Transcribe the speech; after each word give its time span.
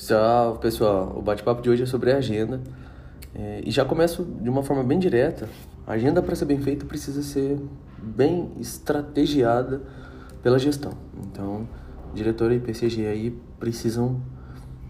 Salve 0.00 0.60
pessoal, 0.60 1.14
o 1.14 1.20
bate-papo 1.20 1.60
de 1.60 1.68
hoje 1.68 1.82
é 1.82 1.86
sobre 1.86 2.10
a 2.10 2.16
agenda 2.16 2.58
é, 3.34 3.60
e 3.62 3.70
já 3.70 3.84
começo 3.84 4.24
de 4.24 4.48
uma 4.48 4.62
forma 4.62 4.82
bem 4.82 4.98
direta. 4.98 5.46
A 5.86 5.92
agenda 5.92 6.22
para 6.22 6.34
ser 6.34 6.46
bem 6.46 6.58
feita 6.58 6.86
precisa 6.86 7.22
ser 7.22 7.60
bem 7.98 8.50
estrategiada 8.58 9.82
pela 10.42 10.58
gestão. 10.58 10.92
Então, 11.22 11.68
diretor 12.14 12.50
e 12.50 12.58
PCG 12.58 13.06
aí 13.08 13.38
precisam 13.58 14.22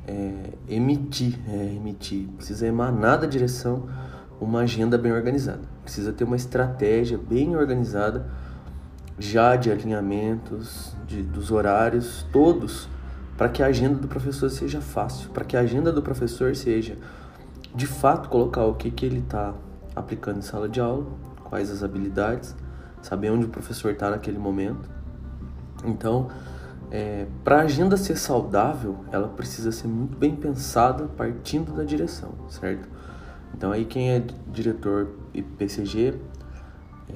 é, 0.07 0.33
emitir, 0.69 1.41
é, 1.49 1.75
emitir, 1.75 2.29
precisa 2.37 2.69
emanar 2.69 3.19
da 3.19 3.27
direção 3.27 3.89
uma 4.41 4.61
agenda 4.61 4.97
bem 4.97 5.11
organizada. 5.11 5.63
Precisa 5.83 6.13
ter 6.13 6.23
uma 6.23 6.37
estratégia 6.37 7.19
bem 7.19 7.57
organizada 7.57 8.31
já 9.19 9.57
de 9.57 9.73
alinhamentos, 9.73 10.95
de, 11.05 11.21
dos 11.21 11.51
horários, 11.51 12.25
todos 12.33 12.89
para 13.41 13.49
que 13.49 13.63
a 13.63 13.69
agenda 13.69 13.95
do 13.95 14.07
professor 14.07 14.51
seja 14.51 14.83
fácil, 14.83 15.31
para 15.31 15.47
que 15.47 15.57
a 15.57 15.61
agenda 15.61 15.91
do 15.91 16.03
professor 16.03 16.55
seja 16.55 16.99
de 17.75 17.87
fato 17.87 18.29
colocar 18.29 18.67
o 18.67 18.75
que, 18.75 18.91
que 18.91 19.07
ele 19.07 19.21
está 19.21 19.55
aplicando 19.97 20.41
em 20.41 20.43
sala 20.43 20.69
de 20.69 20.79
aula, 20.79 21.07
quais 21.45 21.71
as 21.71 21.83
habilidades, 21.83 22.55
saber 23.01 23.31
onde 23.31 23.47
o 23.47 23.49
professor 23.49 23.93
está 23.93 24.11
naquele 24.11 24.37
momento. 24.37 24.91
Então, 25.87 26.29
é, 26.91 27.25
para 27.43 27.61
a 27.61 27.63
agenda 27.63 27.97
ser 27.97 28.19
saudável, 28.19 29.07
ela 29.11 29.29
precisa 29.29 29.73
ser 29.73 29.89
muito 29.89 30.19
bem 30.19 30.37
pensada 30.37 31.07
partindo 31.07 31.73
da 31.73 31.83
direção, 31.83 32.35
certo? 32.51 32.91
Então 33.57 33.73
aí 33.73 33.87
quem 33.87 34.11
é 34.11 34.23
diretor 34.53 35.13
e 35.33 35.41
PCG 35.41 36.15
é, 37.09 37.15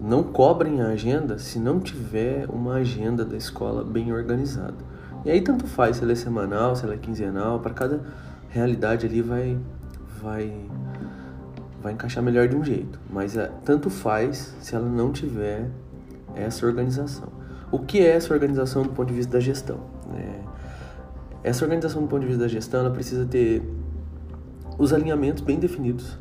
não 0.00 0.22
cobrem 0.22 0.80
a 0.80 0.90
agenda 0.90 1.40
se 1.40 1.58
não 1.58 1.80
tiver 1.80 2.48
uma 2.48 2.74
agenda 2.74 3.24
da 3.24 3.36
escola 3.36 3.82
bem 3.82 4.12
organizada. 4.12 4.94
E 5.26 5.30
aí 5.30 5.40
tanto 5.40 5.66
faz 5.66 5.96
se 5.96 6.04
ela 6.04 6.12
é 6.12 6.14
semanal, 6.14 6.76
se 6.76 6.84
ela 6.84 6.94
é 6.94 6.96
quinzenal, 6.96 7.58
para 7.58 7.74
cada 7.74 8.00
realidade 8.48 9.06
ali 9.06 9.20
vai 9.20 9.58
vai 10.22 10.70
vai 11.82 11.94
encaixar 11.94 12.22
melhor 12.22 12.46
de 12.46 12.54
um 12.54 12.62
jeito, 12.62 13.00
mas 13.10 13.36
é, 13.36 13.50
tanto 13.64 13.90
faz 13.90 14.54
se 14.60 14.76
ela 14.76 14.88
não 14.88 15.10
tiver 15.10 15.68
essa 16.36 16.64
organização. 16.64 17.28
O 17.72 17.80
que 17.80 17.98
é 17.98 18.10
essa 18.10 18.32
organização 18.32 18.84
do 18.84 18.90
ponto 18.90 19.08
de 19.08 19.14
vista 19.14 19.32
da 19.32 19.40
gestão? 19.40 19.80
É, 20.14 21.48
essa 21.48 21.64
organização 21.64 22.02
do 22.02 22.08
ponto 22.08 22.20
de 22.20 22.28
vista 22.28 22.42
da 22.42 22.48
gestão, 22.48 22.80
ela 22.80 22.90
precisa 22.92 23.26
ter 23.26 23.68
os 24.78 24.92
alinhamentos 24.92 25.42
bem 25.42 25.58
definidos. 25.58 26.16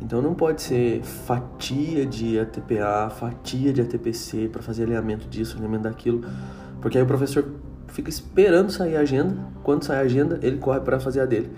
Então 0.00 0.22
não 0.22 0.32
pode 0.32 0.62
ser 0.62 1.02
fatia 1.02 2.06
de 2.06 2.40
ATPA, 2.40 3.10
fatia 3.10 3.74
de 3.74 3.82
ATPC 3.82 4.48
para 4.48 4.62
fazer 4.62 4.84
alinhamento 4.84 5.28
disso, 5.28 5.56
alinhamento 5.56 5.82
daquilo, 5.82 6.24
porque 6.80 6.96
aí 6.96 7.04
o 7.04 7.06
professor 7.06 7.44
fica 7.88 8.10
esperando 8.10 8.70
sair 8.70 8.96
a 8.96 9.00
agenda. 9.00 9.36
Quando 9.62 9.84
sai 9.84 9.98
a 9.98 10.00
agenda, 10.02 10.38
ele 10.42 10.58
corre 10.58 10.80
para 10.80 10.98
fazer 11.00 11.20
a 11.20 11.26
dele. 11.26 11.50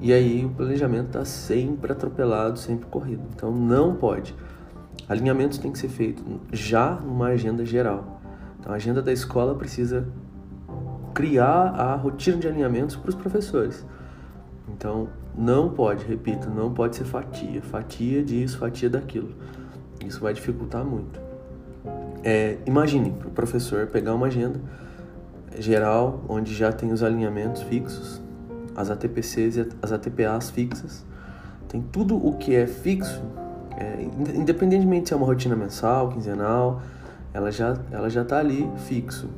E 0.00 0.12
aí 0.12 0.44
o 0.44 0.50
planejamento 0.50 1.06
está 1.06 1.24
sempre 1.24 1.92
atropelado, 1.92 2.58
sempre 2.58 2.86
corrido. 2.86 3.22
Então 3.34 3.50
não 3.50 3.94
pode. 3.94 4.34
Alinhamentos 5.08 5.58
tem 5.58 5.72
que 5.72 5.78
ser 5.78 5.88
feito 5.88 6.22
já 6.52 6.92
numa 6.92 7.28
agenda 7.28 7.64
geral. 7.64 8.20
Então 8.60 8.72
a 8.72 8.76
agenda 8.76 9.02
da 9.02 9.12
escola 9.12 9.54
precisa 9.54 10.06
criar 11.14 11.70
a 11.74 11.94
rotina 11.96 12.36
de 12.36 12.46
alinhamentos 12.46 12.94
para 12.94 13.08
os 13.08 13.14
professores. 13.14 13.84
Então 14.68 15.08
não 15.36 15.70
pode, 15.70 16.04
repito, 16.04 16.48
não 16.50 16.72
pode 16.72 16.96
ser 16.96 17.04
fatia, 17.04 17.60
fatia 17.62 18.22
disso, 18.22 18.58
fatia 18.58 18.88
daquilo. 18.88 19.34
Isso 20.04 20.20
vai 20.20 20.32
dificultar 20.32 20.84
muito. 20.84 21.20
É, 22.22 22.58
imagine 22.66 23.14
o 23.24 23.30
professor 23.30 23.86
pegar 23.86 24.14
uma 24.14 24.26
agenda 24.26 24.60
geral, 25.58 26.24
onde 26.28 26.54
já 26.54 26.72
tem 26.72 26.92
os 26.92 27.02
alinhamentos 27.02 27.62
fixos, 27.62 28.20
as 28.76 28.90
ATPCs 28.90 29.56
e 29.56 29.68
as 29.82 29.92
ATPAs 29.92 30.50
fixas. 30.50 31.04
Tem 31.68 31.82
tudo 31.82 32.16
o 32.16 32.36
que 32.36 32.54
é 32.54 32.66
fixo, 32.66 33.22
é, 33.76 34.02
independentemente 34.34 35.08
se 35.08 35.14
é 35.14 35.16
uma 35.16 35.26
rotina 35.26 35.54
mensal, 35.54 36.08
quinzenal, 36.08 36.80
ela 37.32 37.50
já 37.52 37.76
ela 37.90 38.08
já 38.08 38.22
está 38.22 38.38
ali 38.38 38.70
fixo. 38.86 39.28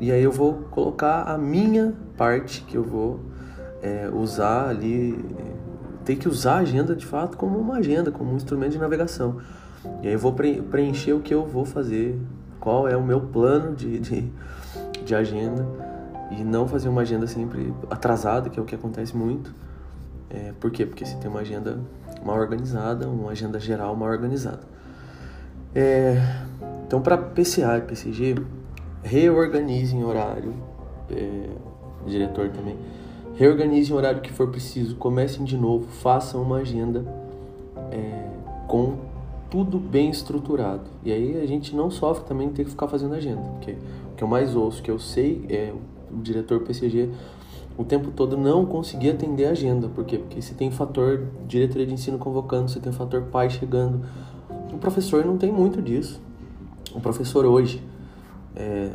E 0.00 0.12
aí 0.12 0.22
eu 0.22 0.30
vou 0.30 0.54
colocar 0.70 1.22
a 1.22 1.36
minha 1.36 1.94
parte 2.16 2.62
que 2.62 2.76
eu 2.76 2.84
vou 2.84 3.20
é, 3.82 4.08
usar 4.12 4.68
ali, 4.68 5.24
tem 6.04 6.16
que 6.16 6.28
usar 6.28 6.54
a 6.54 6.58
agenda 6.58 6.94
de 6.94 7.04
fato 7.04 7.36
como 7.36 7.58
uma 7.58 7.76
agenda, 7.76 8.10
como 8.10 8.32
um 8.32 8.36
instrumento 8.36 8.72
de 8.72 8.78
navegação. 8.78 9.38
E 10.02 10.08
aí 10.08 10.12
eu 10.12 10.18
vou 10.18 10.32
preencher 10.32 11.12
o 11.12 11.20
que 11.20 11.34
eu 11.34 11.44
vou 11.44 11.64
fazer, 11.64 12.18
qual 12.60 12.88
é 12.88 12.96
o 12.96 13.02
meu 13.02 13.20
plano 13.20 13.74
de, 13.74 13.98
de 13.98 14.32
de 15.08 15.14
agenda 15.14 15.66
e 16.30 16.44
não 16.44 16.68
fazer 16.68 16.88
uma 16.88 17.00
agenda 17.00 17.26
sempre 17.26 17.72
atrasada, 17.90 18.50
que 18.50 18.58
é 18.58 18.62
o 18.62 18.64
que 18.64 18.74
acontece 18.74 19.16
muito. 19.16 19.52
É, 20.28 20.52
por 20.60 20.70
quê? 20.70 20.84
Porque 20.84 21.04
você 21.04 21.16
tem 21.16 21.30
uma 21.30 21.40
agenda 21.40 21.80
mal 22.22 22.36
organizada, 22.36 23.08
uma 23.08 23.30
agenda 23.30 23.58
geral 23.58 23.96
mal 23.96 24.10
organizada. 24.10 24.60
É, 25.74 26.16
então, 26.86 27.00
para 27.00 27.16
PCA 27.16 27.78
e 27.78 27.80
PCG, 27.82 28.36
reorganizem 29.02 30.04
horário, 30.04 30.54
é, 31.10 31.48
diretor 32.06 32.50
também, 32.50 32.76
reorganizem 33.36 33.96
horário 33.96 34.20
que 34.20 34.32
for 34.32 34.48
preciso, 34.48 34.96
comecem 34.96 35.44
de 35.44 35.56
novo, 35.56 35.86
façam 35.86 36.42
uma 36.42 36.58
agenda 36.58 37.04
é, 37.90 38.28
com 38.66 39.07
tudo 39.50 39.78
bem 39.78 40.10
estruturado. 40.10 40.84
E 41.04 41.12
aí 41.12 41.40
a 41.40 41.46
gente 41.46 41.74
não 41.74 41.90
sofre 41.90 42.24
também 42.24 42.48
ter 42.50 42.64
que 42.64 42.70
ficar 42.70 42.88
fazendo 42.88 43.14
agenda, 43.14 43.42
porque 43.52 43.72
o 44.12 44.16
que 44.16 44.22
eu 44.22 44.28
mais 44.28 44.54
ouço, 44.54 44.82
que 44.82 44.90
eu 44.90 44.98
sei, 44.98 45.44
é 45.48 45.72
o 46.10 46.20
diretor 46.20 46.60
PCG 46.60 47.10
o 47.78 47.84
tempo 47.84 48.10
todo 48.10 48.36
não 48.36 48.66
conseguir 48.66 49.10
atender 49.10 49.46
a 49.46 49.50
agenda. 49.50 49.88
Por 49.88 50.04
quê? 50.04 50.18
Porque 50.18 50.42
você 50.42 50.52
tem 50.52 50.68
fator 50.68 51.28
diretoria 51.46 51.86
de 51.86 51.94
ensino 51.94 52.18
convocando, 52.18 52.68
você 52.68 52.80
tem 52.80 52.92
fator 52.92 53.22
pai 53.26 53.48
chegando. 53.48 54.04
O 54.72 54.78
professor 54.78 55.24
não 55.24 55.38
tem 55.38 55.52
muito 55.52 55.80
disso. 55.80 56.20
O 56.92 57.00
professor 57.00 57.46
hoje, 57.46 57.80
é, 58.56 58.90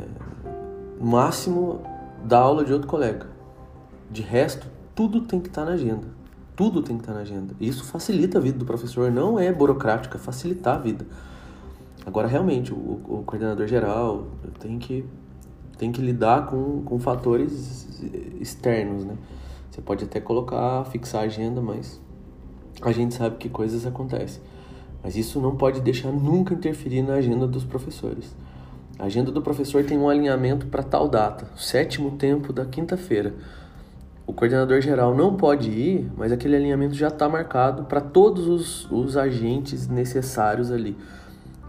máximo, 0.99 1.79
dá 2.25 2.39
aula 2.39 2.65
de 2.65 2.73
outro 2.73 2.89
colega. 2.89 3.25
De 4.11 4.21
resto, 4.21 4.67
tudo 4.93 5.21
tem 5.21 5.39
que 5.39 5.47
estar 5.47 5.63
na 5.63 5.71
agenda. 5.71 6.07
Tudo 6.55 6.83
tem 6.83 6.97
que 6.97 7.03
estar 7.03 7.13
na 7.13 7.21
agenda. 7.21 7.55
Isso 7.59 7.83
facilita 7.83 8.37
a 8.37 8.41
vida 8.41 8.57
do 8.57 8.65
professor, 8.65 9.11
não 9.11 9.39
é 9.39 9.51
burocrática, 9.51 10.17
é 10.17 10.19
facilitar 10.19 10.75
a 10.75 10.77
vida. 10.77 11.05
Agora, 12.05 12.27
realmente, 12.27 12.71
o, 12.71 12.75
o 12.75 13.23
coordenador 13.25 13.65
geral 13.65 14.27
tem 14.59 14.77
que, 14.77 15.03
tem 15.77 15.91
que 15.91 16.01
lidar 16.01 16.45
com, 16.45 16.83
com 16.83 16.99
fatores 16.99 18.01
externos, 18.39 19.03
né? 19.05 19.15
Você 19.71 19.81
pode 19.81 20.03
até 20.03 20.19
colocar, 20.19 20.85
fixar 20.85 21.21
a 21.21 21.25
agenda, 21.25 21.59
mas 21.59 21.99
a 22.81 22.91
gente 22.91 23.15
sabe 23.15 23.37
que 23.37 23.49
coisas 23.49 23.85
acontecem. 23.87 24.41
Mas 25.01 25.15
isso 25.15 25.41
não 25.41 25.55
pode 25.55 25.81
deixar 25.81 26.11
nunca 26.11 26.53
interferir 26.53 27.01
na 27.01 27.15
agenda 27.15 27.47
dos 27.47 27.63
professores. 27.63 28.35
A 28.99 29.05
agenda 29.05 29.31
do 29.31 29.41
professor 29.41 29.83
tem 29.83 29.97
um 29.97 30.07
alinhamento 30.07 30.67
para 30.67 30.83
tal 30.83 31.09
data, 31.09 31.47
sétimo 31.57 32.11
tempo 32.11 32.53
da 32.53 32.65
quinta-feira 32.65 33.33
o 34.25 34.31
coordenador 34.31 34.79
geral 34.81 35.13
não 35.13 35.35
pode 35.35 35.69
ir, 35.69 36.11
mas 36.15 36.31
aquele 36.31 36.55
alinhamento 36.55 36.95
já 36.95 37.09
está 37.09 37.27
marcado 37.27 37.83
para 37.83 37.99
todos 37.99 38.47
os, 38.47 38.89
os 38.91 39.17
agentes 39.17 39.87
necessários 39.87 40.71
ali. 40.71 40.97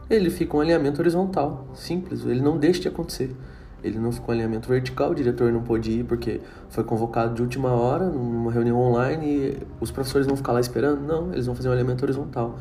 Ele 0.08 0.30
fica 0.30 0.56
um 0.56 0.60
alinhamento 0.60 1.00
horizontal, 1.00 1.66
simples, 1.74 2.24
ele 2.24 2.40
não 2.40 2.56
deixa 2.56 2.82
de 2.82 2.88
acontecer. 2.88 3.34
Ele 3.82 3.98
não 3.98 4.10
ficou 4.10 4.30
um 4.30 4.32
alinhamento 4.32 4.66
vertical, 4.66 5.10
o 5.10 5.14
diretor 5.14 5.52
não 5.52 5.62
pôde 5.62 5.90
ir 5.90 6.04
porque 6.04 6.40
foi 6.70 6.82
convocado 6.84 7.34
de 7.34 7.42
última 7.42 7.70
hora, 7.70 8.06
numa 8.06 8.50
reunião 8.50 8.80
online, 8.80 9.26
e 9.26 9.58
os 9.78 9.90
professores 9.90 10.26
vão 10.26 10.36
ficar 10.36 10.52
lá 10.52 10.60
esperando? 10.60 11.00
Não, 11.00 11.32
eles 11.32 11.44
vão 11.44 11.54
fazer 11.54 11.68
um 11.68 11.72
alinhamento 11.72 12.02
horizontal. 12.02 12.58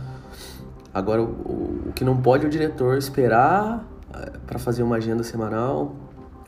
Agora, 0.94 1.22
o, 1.22 1.86
o 1.88 1.92
que 1.96 2.04
não 2.04 2.18
pode 2.18 2.44
é 2.44 2.48
o 2.48 2.50
diretor 2.50 2.98
esperar 2.98 3.88
eh, 4.14 4.34
para 4.46 4.60
fazer 4.60 4.84
uma 4.84 4.98
agenda 4.98 5.24
semanal, 5.24 5.96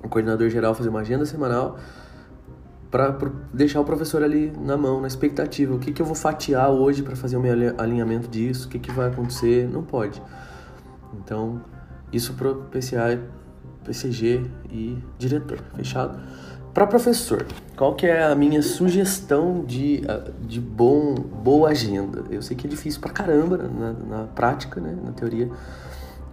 o 0.04 0.10
coordenador 0.10 0.50
geral 0.50 0.76
fazer 0.76 0.90
uma 0.90 1.00
agenda 1.00 1.26
semanal 1.26 1.78
para 2.96 3.32
deixar 3.54 3.82
o 3.82 3.84
professor 3.84 4.24
ali 4.24 4.54
na 4.58 4.78
mão, 4.78 5.02
na 5.02 5.08
expectativa. 5.08 5.76
O 5.76 5.80
que, 5.80 5.92
que 5.92 6.02
eu 6.02 6.06
vou 6.06 6.16
fatiar 6.16 6.70
hoje 6.70 7.04
para 7.04 7.16
fazer 7.16 7.36
o 7.36 7.42
meu 7.42 7.54
alinhamento 7.78 8.28
disso? 8.30 8.68
O 8.68 8.70
que, 8.70 8.80
que 8.80 8.92
vai 8.92 9.08
acontecer? 9.08 9.70
Não 9.70 9.84
pode. 9.84 10.22
Então, 11.14 11.62
isso 12.12 12.34
para 12.34 12.54
PCA, 12.54 13.22
PCG 13.84 14.46
e 14.72 14.98
diretor. 15.18 15.60
Fechado? 15.76 16.20
Para 16.74 16.88
professor, 16.88 17.46
qual 17.76 17.96
que 17.96 18.06
é 18.06 18.24
a 18.24 18.36
minha 18.36 18.62
sugestão 18.62 19.64
de, 19.66 20.02
de 20.42 20.60
bom, 20.60 21.16
boa 21.16 21.70
agenda? 21.70 22.24
Eu 22.30 22.42
sei 22.42 22.56
que 22.56 22.68
é 22.68 22.70
difícil 22.70 23.02
pra 23.02 23.12
caramba 23.12 23.58
na, 23.58 23.94
na 23.94 24.24
prática, 24.28 24.80
né? 24.80 24.98
na 25.04 25.12
teoria. 25.12 25.50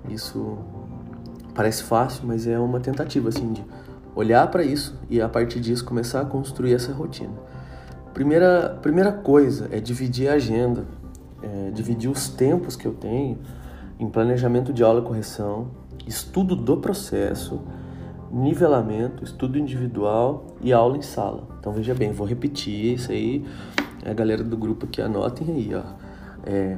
Isso 0.09 0.59
parece 1.55 1.83
fácil, 1.85 2.25
mas 2.27 2.47
é 2.47 2.59
uma 2.59 2.81
tentativa 2.81 3.29
assim 3.29 3.53
de 3.53 3.65
olhar 4.15 4.47
para 4.51 4.63
isso 4.63 4.99
e 5.09 5.21
a 5.21 5.29
partir 5.29 5.61
disso 5.61 5.85
começar 5.85 6.21
a 6.21 6.25
construir 6.25 6.75
essa 6.75 6.93
rotina. 6.93 7.35
Primeira, 8.13 8.79
primeira 8.83 9.13
coisa 9.13 9.69
é 9.73 9.81
dividir 9.81 10.29
a 10.29 10.35
agenda, 10.35 10.85
é, 11.43 11.71
dividir 11.71 12.11
os 12.11 12.29
tempos 12.29 12.77
que 12.77 12.87
eu 12.87 12.93
tenho 12.93 13.39
em 13.99 14.09
planejamento 14.09 14.73
de 14.73 14.83
aula 14.83 15.01
e 15.01 15.05
correção, 15.05 15.69
estudo 16.07 16.55
do 16.55 16.77
processo, 16.77 17.63
nivelamento, 18.31 19.25
estudo 19.25 19.59
individual 19.59 20.47
e 20.61 20.73
aula 20.73 20.97
em 20.97 21.03
sala. 21.03 21.47
Então 21.59 21.73
veja 21.73 21.95
bem, 21.95 22.13
vou 22.13 22.27
repetir 22.27 22.95
isso 22.95 23.13
aí, 23.13 23.45
a 24.05 24.13
galera 24.13 24.43
do 24.43 24.57
grupo 24.57 24.87
que 24.87 25.01
anotem 25.01 25.49
aí, 25.51 25.75
ó. 25.75 25.83
É, 26.45 26.77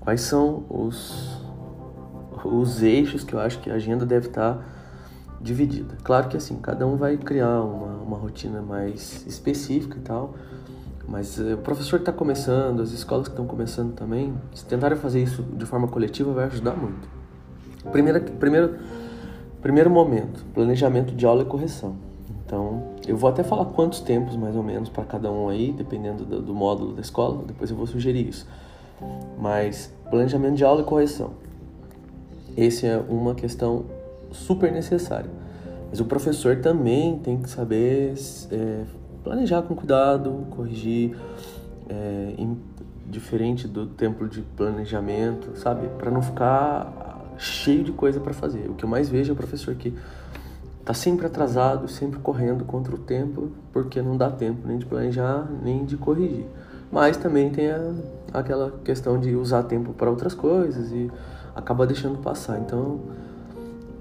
quais 0.00 0.22
são 0.22 0.64
os, 0.68 1.38
os 2.44 2.82
eixos 2.82 3.22
que 3.22 3.34
eu 3.34 3.40
acho 3.40 3.58
que 3.60 3.70
a 3.70 3.74
agenda 3.74 4.06
deve 4.06 4.28
estar 4.28 4.83
dividida. 5.44 5.96
Claro 6.02 6.28
que 6.28 6.36
assim, 6.36 6.56
cada 6.56 6.86
um 6.86 6.96
vai 6.96 7.16
criar 7.18 7.60
uma, 7.60 8.02
uma 8.02 8.16
rotina 8.16 8.62
mais 8.62 9.24
específica 9.26 9.98
e 9.98 10.00
tal, 10.00 10.34
mas 11.06 11.38
é, 11.38 11.54
o 11.54 11.58
professor 11.58 11.98
que 11.98 12.02
está 12.02 12.12
começando, 12.12 12.80
as 12.80 12.90
escolas 12.90 13.28
que 13.28 13.32
estão 13.32 13.46
começando 13.46 13.94
também, 13.94 14.34
se 14.54 14.64
tentarem 14.64 14.96
fazer 14.96 15.22
isso 15.22 15.42
de 15.42 15.66
forma 15.66 15.86
coletiva, 15.86 16.32
vai 16.32 16.46
ajudar 16.46 16.74
muito. 16.74 17.06
Primeiro, 17.92 18.20
primeiro, 18.22 18.78
primeiro 19.60 19.90
momento, 19.90 20.44
planejamento 20.54 21.14
de 21.14 21.26
aula 21.26 21.42
e 21.42 21.44
correção. 21.44 21.94
Então, 22.46 22.94
eu 23.06 23.16
vou 23.16 23.28
até 23.28 23.42
falar 23.42 23.66
quantos 23.66 24.00
tempos 24.00 24.36
mais 24.36 24.56
ou 24.56 24.62
menos 24.62 24.88
para 24.88 25.04
cada 25.04 25.30
um 25.30 25.48
aí, 25.48 25.72
dependendo 25.72 26.24
do, 26.24 26.40
do, 26.40 26.54
módulo 26.54 26.94
da 26.94 27.02
escola, 27.02 27.42
depois 27.46 27.70
eu 27.70 27.76
vou 27.76 27.86
sugerir 27.86 28.26
isso. 28.28 28.46
Mas 29.38 29.92
planejamento 30.08 30.54
de 30.54 30.64
aula 30.64 30.80
e 30.80 30.84
correção. 30.84 31.32
Esse 32.56 32.86
é 32.86 32.96
uma 32.96 33.34
questão 33.34 33.86
super 34.34 34.70
necessária. 34.72 35.30
Mas 35.90 36.00
o 36.00 36.04
professor 36.04 36.56
também 36.56 37.18
tem 37.18 37.40
que 37.40 37.48
saber 37.48 38.14
é, 38.50 38.82
planejar 39.22 39.62
com 39.62 39.74
cuidado, 39.74 40.46
corrigir, 40.50 41.16
é, 41.88 42.34
em, 42.36 42.58
diferente 43.06 43.68
do 43.68 43.86
tempo 43.86 44.28
de 44.28 44.42
planejamento, 44.42 45.56
sabe? 45.56 45.88
Para 45.98 46.10
não 46.10 46.22
ficar 46.22 47.32
cheio 47.38 47.84
de 47.84 47.92
coisa 47.92 48.20
para 48.20 48.32
fazer. 48.32 48.68
O 48.70 48.74
que 48.74 48.84
eu 48.84 48.88
mais 48.88 49.08
vejo 49.08 49.30
é 49.30 49.34
o 49.34 49.36
professor 49.36 49.74
que 49.74 49.94
tá 50.84 50.92
sempre 50.92 51.26
atrasado, 51.26 51.88
sempre 51.88 52.18
correndo 52.20 52.64
contra 52.64 52.94
o 52.94 52.98
tempo, 52.98 53.50
porque 53.72 54.02
não 54.02 54.16
dá 54.16 54.30
tempo 54.30 54.66
nem 54.66 54.78
de 54.78 54.86
planejar, 54.86 55.48
nem 55.62 55.84
de 55.84 55.96
corrigir. 55.96 56.46
Mas 56.90 57.16
também 57.16 57.50
tem 57.50 57.70
a, 57.70 57.92
aquela 58.32 58.72
questão 58.84 59.18
de 59.18 59.34
usar 59.34 59.62
tempo 59.64 59.92
para 59.92 60.10
outras 60.10 60.34
coisas 60.34 60.90
e 60.92 61.10
acaba 61.54 61.86
deixando 61.86 62.18
passar. 62.18 62.58
Então, 62.58 63.00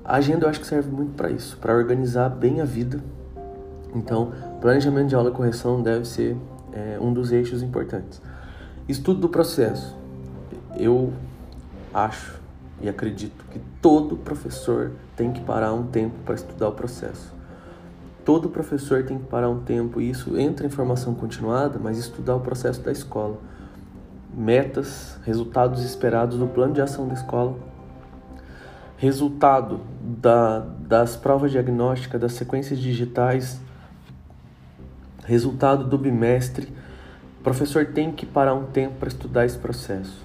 a 0.04 0.16
agenda 0.16 0.46
eu 0.46 0.50
acho 0.50 0.60
que 0.60 0.68
serve 0.68 0.90
muito 0.90 1.14
para 1.14 1.30
isso, 1.30 1.58
para 1.58 1.74
organizar 1.76 2.30
bem 2.30 2.62
a 2.62 2.66
vida. 2.66 3.00
Então, 3.96 4.34
planejamento 4.60 5.10
de 5.10 5.16
aula 5.16 5.30
e 5.30 5.34
correção 5.34 5.82
deve 5.82 6.06
ser 6.06 6.36
é, 6.74 6.98
um 7.00 7.14
dos 7.14 7.32
eixos 7.32 7.62
importantes. 7.62 8.22
Estudo 8.88 9.22
do 9.22 9.30
processo. 9.30 9.96
Eu 10.76 11.14
acho 11.94 12.42
e 12.82 12.90
acredito 12.90 13.46
que 13.50 13.60
todo 13.82 14.18
professor 14.18 14.92
tem 15.16 15.32
que 15.32 15.40
parar 15.40 15.72
um 15.74 15.88
tempo 15.88 16.16
para 16.26 16.36
estudar 16.36 16.68
o 16.68 16.74
processo. 16.74 17.34
Todo 18.26 18.50
professor 18.50 19.04
tem 19.04 19.18
que 19.18 19.26
parar 19.26 19.50
um 19.50 19.62
tempo, 19.62 20.02
e 20.02 20.10
isso 20.10 20.38
entra 20.38 20.66
em 20.66 20.70
formação 20.70 21.14
continuada, 21.14 21.80
mas 21.82 21.98
estudar 21.98 22.36
o 22.36 22.42
processo 22.42 22.82
da 22.82 22.92
escola. 22.92 23.38
Metas, 24.34 25.18
resultados 25.24 25.84
esperados 25.84 26.38
do 26.38 26.48
plano 26.48 26.74
de 26.74 26.82
ação 26.82 27.08
da 27.08 27.14
escola, 27.14 27.56
resultado 28.98 29.82
da, 30.02 30.60
das 30.60 31.16
provas 31.16 31.52
diagnósticas, 31.52 32.20
das 32.20 32.34
sequências 32.34 32.80
digitais, 32.80 33.60
resultado 35.26 35.86
do 35.86 35.98
bimestre. 35.98 36.68
O 37.40 37.44
professor 37.44 37.88
tem 37.88 38.12
que 38.12 38.26
parar 38.26 38.54
um 38.54 38.66
tempo 38.66 38.96
para 39.00 39.08
estudar 39.08 39.46
esse 39.46 39.58
processo. 39.58 40.22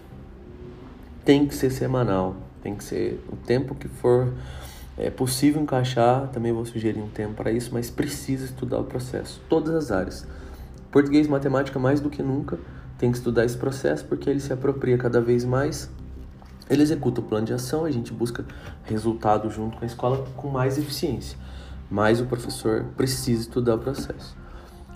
Tem 1.24 1.46
que 1.46 1.54
ser 1.54 1.70
semanal, 1.70 2.36
tem 2.62 2.74
que 2.74 2.84
ser 2.84 3.24
o 3.30 3.36
tempo 3.36 3.74
que 3.74 3.88
for 3.88 4.32
é 4.96 5.10
possível 5.10 5.62
encaixar. 5.62 6.28
Também 6.28 6.52
vou 6.52 6.64
sugerir 6.64 7.00
um 7.00 7.08
tempo 7.08 7.34
para 7.34 7.52
isso, 7.52 7.70
mas 7.72 7.90
precisa 7.90 8.44
estudar 8.44 8.78
o 8.78 8.84
processo, 8.84 9.40
todas 9.48 9.74
as 9.74 9.90
áreas. 9.90 10.26
Português 10.90 11.26
e 11.26 11.30
matemática, 11.30 11.78
mais 11.78 12.00
do 12.00 12.10
que 12.10 12.22
nunca, 12.22 12.58
tem 12.98 13.12
que 13.12 13.18
estudar 13.18 13.44
esse 13.44 13.56
processo 13.56 14.04
porque 14.06 14.28
ele 14.28 14.40
se 14.40 14.52
apropria 14.52 14.98
cada 14.98 15.20
vez 15.20 15.44
mais 15.44 15.88
ele 16.68 16.82
executa 16.82 17.20
o 17.20 17.24
plano 17.24 17.46
de 17.46 17.52
ação, 17.52 17.84
a 17.84 17.90
gente 17.90 18.12
busca 18.12 18.44
resultado 18.84 19.50
junto 19.50 19.78
com 19.78 19.84
a 19.84 19.86
escola 19.86 20.26
com 20.36 20.48
mais 20.48 20.78
eficiência, 20.78 21.38
mas 21.90 22.20
o 22.20 22.26
professor 22.26 22.84
precisa 22.96 23.42
estudar 23.42 23.76
o 23.76 23.78
processo. 23.78 24.36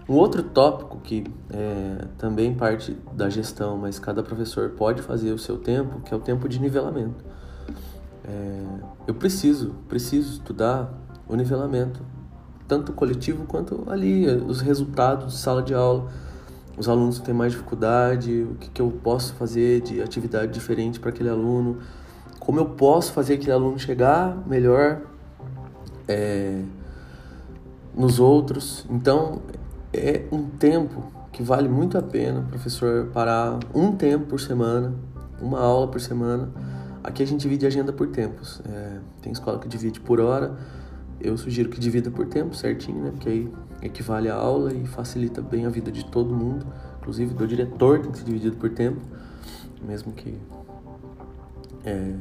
Um 0.08 0.14
outro 0.14 0.42
tópico 0.42 0.98
que 0.98 1.24
é, 1.50 2.06
também 2.18 2.54
parte 2.54 2.96
da 3.12 3.30
gestão, 3.30 3.76
mas 3.76 3.98
cada 3.98 4.22
professor 4.22 4.70
pode 4.70 5.00
fazer 5.00 5.32
o 5.32 5.38
seu 5.38 5.58
tempo, 5.58 6.00
que 6.00 6.12
é 6.12 6.16
o 6.16 6.20
tempo 6.20 6.48
de 6.48 6.60
nivelamento. 6.60 7.24
É, 8.24 8.64
eu 9.06 9.14
preciso, 9.14 9.74
preciso 9.88 10.32
estudar 10.32 10.92
o 11.28 11.36
nivelamento, 11.36 12.02
tanto 12.66 12.92
coletivo 12.92 13.46
quanto 13.46 13.84
ali, 13.90 14.26
os 14.26 14.60
resultados 14.60 15.34
de 15.34 15.38
sala 15.38 15.62
de 15.62 15.72
aula, 15.72 16.10
os 16.76 16.88
alunos 16.88 17.20
têm 17.20 17.34
mais 17.34 17.52
dificuldade, 17.52 18.42
o 18.50 18.54
que, 18.54 18.70
que 18.70 18.82
eu 18.82 18.90
posso 19.02 19.34
fazer 19.34 19.82
de 19.82 20.00
atividade 20.00 20.52
diferente 20.52 20.98
para 20.98 21.10
aquele 21.10 21.28
aluno, 21.28 21.78
como 22.40 22.58
eu 22.58 22.66
posso 22.66 23.12
fazer 23.12 23.34
aquele 23.34 23.52
aluno 23.52 23.78
chegar 23.78 24.36
melhor 24.46 25.02
é, 26.08 26.62
nos 27.94 28.18
outros. 28.18 28.86
Então, 28.90 29.42
é 29.92 30.22
um 30.32 30.44
tempo 30.44 31.04
que 31.30 31.42
vale 31.42 31.68
muito 31.68 31.96
a 31.96 32.02
pena 32.02 32.40
o 32.40 32.44
professor 32.44 33.06
parar 33.12 33.58
um 33.74 33.92
tempo 33.92 34.26
por 34.26 34.40
semana, 34.40 34.94
uma 35.40 35.60
aula 35.60 35.88
por 35.88 36.00
semana. 36.00 36.50
Aqui 37.04 37.22
a 37.22 37.26
gente 37.26 37.40
divide 37.40 37.66
agenda 37.66 37.92
por 37.92 38.08
tempos. 38.08 38.62
É, 38.68 38.98
tem 39.20 39.32
escola 39.32 39.58
que 39.58 39.68
divide 39.68 40.00
por 40.00 40.20
hora, 40.20 40.56
eu 41.20 41.36
sugiro 41.36 41.68
que 41.68 41.78
divida 41.78 42.10
por 42.10 42.26
tempo 42.26 42.54
certinho, 42.54 43.02
né? 43.02 43.10
Porque 43.10 43.28
aí 43.28 43.52
equivale 43.82 44.28
a 44.28 44.34
aula 44.34 44.72
e 44.72 44.86
facilita 44.86 45.42
bem 45.42 45.66
a 45.66 45.68
vida 45.68 45.90
de 45.90 46.04
todo 46.04 46.34
mundo, 46.34 46.66
inclusive 47.00 47.34
do 47.34 47.46
diretor 47.46 48.00
tem 48.00 48.10
que 48.10 48.18
ser 48.18 48.24
dividido 48.24 48.56
por 48.56 48.70
tempo, 48.70 49.00
mesmo 49.82 50.12
que 50.12 50.38
é, 51.84 52.14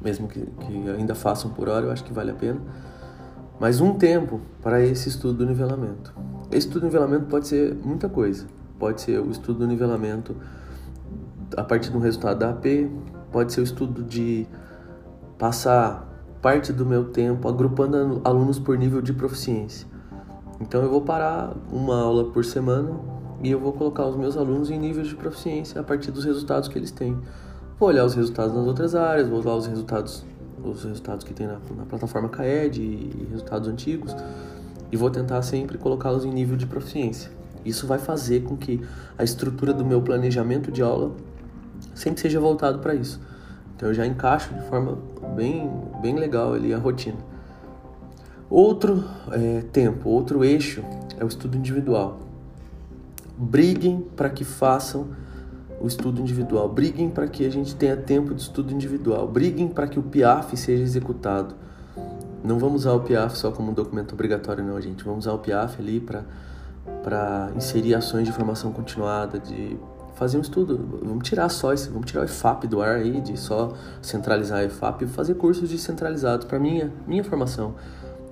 mesmo 0.00 0.28
que, 0.28 0.40
que 0.40 0.90
ainda 0.90 1.14
façam 1.14 1.50
por 1.50 1.68
hora, 1.68 1.86
eu 1.86 1.92
acho 1.92 2.04
que 2.04 2.12
vale 2.12 2.30
a 2.30 2.34
pena. 2.34 2.60
Mas 3.58 3.80
um 3.80 3.94
tempo 3.94 4.40
para 4.62 4.82
esse 4.82 5.08
estudo 5.08 5.38
do 5.38 5.46
nivelamento. 5.46 6.14
Esse 6.50 6.66
estudo 6.66 6.80
do 6.80 6.86
nivelamento 6.86 7.26
pode 7.26 7.46
ser 7.46 7.74
muita 7.74 8.08
coisa. 8.08 8.46
Pode 8.78 9.02
ser 9.02 9.20
o 9.20 9.30
estudo 9.30 9.58
do 9.58 9.66
nivelamento 9.66 10.34
a 11.56 11.62
partir 11.62 11.90
do 11.90 11.98
resultado 11.98 12.38
da 12.38 12.50
AP, 12.50 12.88
pode 13.30 13.52
ser 13.52 13.60
o 13.60 13.64
estudo 13.64 14.02
de 14.02 14.46
passar 15.38 16.08
parte 16.40 16.72
do 16.72 16.86
meu 16.86 17.06
tempo 17.10 17.48
agrupando 17.48 18.20
alunos 18.24 18.58
por 18.58 18.78
nível 18.78 19.02
de 19.02 19.12
proficiência. 19.12 19.86
Então 20.60 20.82
eu 20.82 20.90
vou 20.90 21.00
parar 21.00 21.54
uma 21.72 22.02
aula 22.02 22.24
por 22.30 22.44
semana 22.44 23.00
e 23.42 23.50
eu 23.50 23.58
vou 23.58 23.72
colocar 23.72 24.06
os 24.06 24.16
meus 24.16 24.36
alunos 24.36 24.70
em 24.70 24.78
níveis 24.78 25.08
de 25.08 25.16
proficiência 25.16 25.80
a 25.80 25.84
partir 25.84 26.10
dos 26.10 26.24
resultados 26.24 26.68
que 26.68 26.78
eles 26.78 26.90
têm. 26.90 27.18
Vou 27.78 27.88
olhar 27.88 28.04
os 28.04 28.14
resultados 28.14 28.54
nas 28.54 28.66
outras 28.66 28.94
áreas, 28.94 29.26
vou 29.26 29.40
olhar 29.40 29.54
os 29.54 29.66
resultados, 29.66 30.22
os 30.62 30.84
resultados 30.84 31.24
que 31.24 31.32
tem 31.32 31.46
na, 31.46 31.58
na 31.74 31.86
plataforma 31.86 32.28
CAED 32.28 32.82
e 32.82 33.28
resultados 33.30 33.68
antigos 33.68 34.14
e 34.92 34.96
vou 34.96 35.08
tentar 35.08 35.40
sempre 35.40 35.78
colocá-los 35.78 36.26
em 36.26 36.30
nível 36.30 36.58
de 36.58 36.66
proficiência. 36.66 37.30
Isso 37.64 37.86
vai 37.86 37.98
fazer 37.98 38.42
com 38.42 38.56
que 38.56 38.82
a 39.16 39.24
estrutura 39.24 39.72
do 39.72 39.84
meu 39.84 40.02
planejamento 40.02 40.70
de 40.70 40.82
aula 40.82 41.12
sempre 41.94 42.20
seja 42.20 42.38
voltado 42.38 42.80
para 42.80 42.94
isso. 42.94 43.18
Então 43.74 43.88
eu 43.88 43.94
já 43.94 44.04
encaixo 44.04 44.52
de 44.52 44.62
forma 44.66 44.98
bem, 45.34 45.70
bem 46.02 46.16
legal 46.16 46.52
ali 46.52 46.74
a 46.74 46.78
rotina. 46.78 47.29
Outro 48.50 49.04
é, 49.30 49.62
tempo, 49.72 50.08
outro 50.08 50.44
eixo 50.44 50.82
é 51.16 51.24
o 51.24 51.28
estudo 51.28 51.56
individual. 51.56 52.18
Briguem 53.38 54.04
para 54.16 54.28
que 54.28 54.44
façam 54.44 55.06
o 55.80 55.86
estudo 55.86 56.20
individual. 56.20 56.68
Briguem 56.68 57.08
para 57.08 57.28
que 57.28 57.46
a 57.46 57.50
gente 57.50 57.76
tenha 57.76 57.96
tempo 57.96 58.34
de 58.34 58.42
estudo 58.42 58.72
individual. 58.74 59.28
Briguem 59.28 59.68
para 59.68 59.86
que 59.86 60.00
o 60.00 60.02
PIAF 60.02 60.56
seja 60.56 60.82
executado. 60.82 61.54
Não 62.42 62.58
vamos 62.58 62.82
usar 62.82 62.92
o 62.94 63.00
PIAF 63.00 63.38
só 63.38 63.52
como 63.52 63.70
um 63.70 63.74
documento 63.74 64.14
obrigatório, 64.14 64.64
não, 64.64 64.80
gente. 64.80 65.04
Vamos 65.04 65.26
usar 65.26 65.34
o 65.34 65.38
PIAF 65.38 65.80
ali 65.80 66.00
para 66.00 67.50
inserir 67.56 67.94
ações 67.94 68.26
de 68.26 68.32
formação 68.32 68.72
continuada, 68.72 69.38
de 69.38 69.78
fazer 70.16 70.38
um 70.38 70.40
estudo. 70.40 71.00
Vamos 71.02 71.26
tirar 71.26 71.48
só 71.48 71.72
esse, 71.72 71.88
vamos 71.88 72.10
tirar 72.10 72.22
o 72.22 72.24
EFAP 72.24 72.66
do 72.66 72.82
ar 72.82 72.96
aí, 72.96 73.20
de 73.20 73.38
só 73.38 73.72
centralizar 74.02 74.60
o 74.60 74.64
EFAP 74.64 75.04
e 75.04 75.06
fazer 75.06 75.34
cursos 75.34 75.70
descentralizados 75.70 76.46
para 76.46 76.58
minha 76.58 76.92
minha 77.06 77.22
formação. 77.22 77.74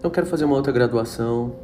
Eu 0.02 0.10
quero 0.10 0.26
fazer 0.26 0.44
uma 0.44 0.54
outra 0.54 0.72
graduação, 0.72 1.56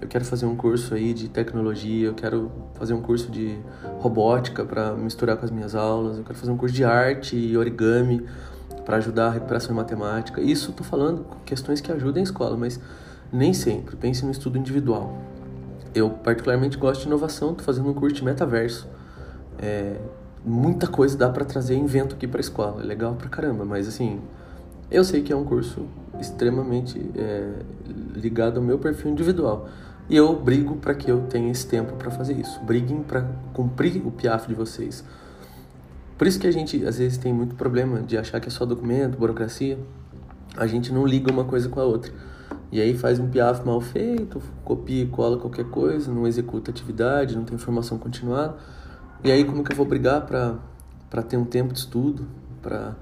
eu 0.00 0.08
quero 0.08 0.24
fazer 0.24 0.46
um 0.46 0.56
curso 0.56 0.94
aí 0.94 1.12
de 1.12 1.28
tecnologia, 1.28 2.08
eu 2.08 2.14
quero 2.14 2.50
fazer 2.74 2.94
um 2.94 3.02
curso 3.02 3.30
de 3.30 3.58
robótica 3.98 4.64
para 4.64 4.92
misturar 4.94 5.36
com 5.36 5.44
as 5.44 5.50
minhas 5.50 5.74
aulas, 5.74 6.18
eu 6.18 6.24
quero 6.24 6.38
fazer 6.38 6.52
um 6.52 6.56
curso 6.56 6.74
de 6.74 6.84
arte 6.84 7.36
e 7.36 7.56
origami 7.56 8.24
para 8.84 8.96
ajudar 8.96 9.26
a 9.26 9.30
recuperação 9.30 9.72
em 9.72 9.76
matemática. 9.76 10.40
Isso 10.40 10.70
estou 10.70 10.86
falando 10.86 11.26
questões 11.44 11.80
que 11.80 11.90
ajudam 11.92 12.20
a 12.20 12.24
escola, 12.24 12.56
mas 12.56 12.80
nem 13.32 13.52
sempre. 13.52 13.96
Pense 13.96 14.24
no 14.24 14.30
estudo 14.30 14.58
individual. 14.58 15.16
Eu 15.94 16.10
particularmente 16.10 16.76
gosto 16.76 17.02
de 17.02 17.06
inovação, 17.08 17.50
estou 17.50 17.64
fazendo 17.64 17.88
um 17.88 17.94
curso 17.94 18.16
de 18.16 18.24
metaverso 18.24 18.88
é, 19.62 19.96
muita 20.44 20.88
coisa 20.88 21.16
dá 21.16 21.28
para 21.28 21.44
trazer 21.44 21.76
invento 21.76 22.16
aqui 22.16 22.26
para 22.26 22.40
a 22.40 22.42
escola. 22.42 22.82
É 22.82 22.84
legal 22.84 23.14
pra 23.14 23.28
caramba, 23.28 23.64
mas 23.64 23.86
assim, 23.86 24.20
eu 24.92 25.04
sei 25.04 25.22
que 25.22 25.32
é 25.32 25.36
um 25.36 25.44
curso 25.44 25.86
extremamente 26.20 27.00
é, 27.16 27.52
ligado 28.14 28.58
ao 28.58 28.62
meu 28.62 28.78
perfil 28.78 29.10
individual. 29.10 29.68
E 30.08 30.16
eu 30.16 30.34
brigo 30.34 30.76
para 30.76 30.94
que 30.94 31.10
eu 31.10 31.22
tenha 31.22 31.50
esse 31.50 31.66
tempo 31.66 31.94
para 31.94 32.10
fazer 32.10 32.34
isso. 32.34 32.60
Briguem 32.60 33.02
para 33.02 33.22
cumprir 33.52 34.06
o 34.06 34.10
piaf 34.10 34.46
de 34.46 34.54
vocês. 34.54 35.04
Por 36.18 36.26
isso 36.26 36.38
que 36.38 36.46
a 36.46 36.52
gente 36.52 36.84
às 36.86 36.98
vezes 36.98 37.18
tem 37.18 37.32
muito 37.32 37.54
problema 37.54 38.00
de 38.02 38.16
achar 38.18 38.38
que 38.40 38.48
é 38.48 38.50
só 38.50 38.64
documento, 38.64 39.18
burocracia. 39.18 39.78
A 40.56 40.66
gente 40.66 40.92
não 40.92 41.06
liga 41.06 41.32
uma 41.32 41.44
coisa 41.44 41.68
com 41.68 41.80
a 41.80 41.84
outra. 41.84 42.12
E 42.70 42.80
aí 42.80 42.96
faz 42.96 43.18
um 43.18 43.28
piaf 43.28 43.64
mal 43.66 43.80
feito, 43.80 44.40
copia 44.64 45.02
e 45.04 45.06
cola 45.06 45.38
qualquer 45.38 45.64
coisa, 45.66 46.12
não 46.12 46.26
executa 46.26 46.70
atividade, 46.70 47.36
não 47.36 47.44
tem 47.44 47.56
formação 47.56 47.98
continuada. 47.98 48.56
E 49.24 49.30
aí 49.30 49.44
como 49.44 49.64
que 49.64 49.72
eu 49.72 49.76
vou 49.76 49.86
brigar 49.86 50.26
para 50.26 51.22
ter 51.22 51.36
um 51.36 51.44
tempo 51.44 51.72
de 51.72 51.80
estudo, 51.80 52.26
para 52.60 52.94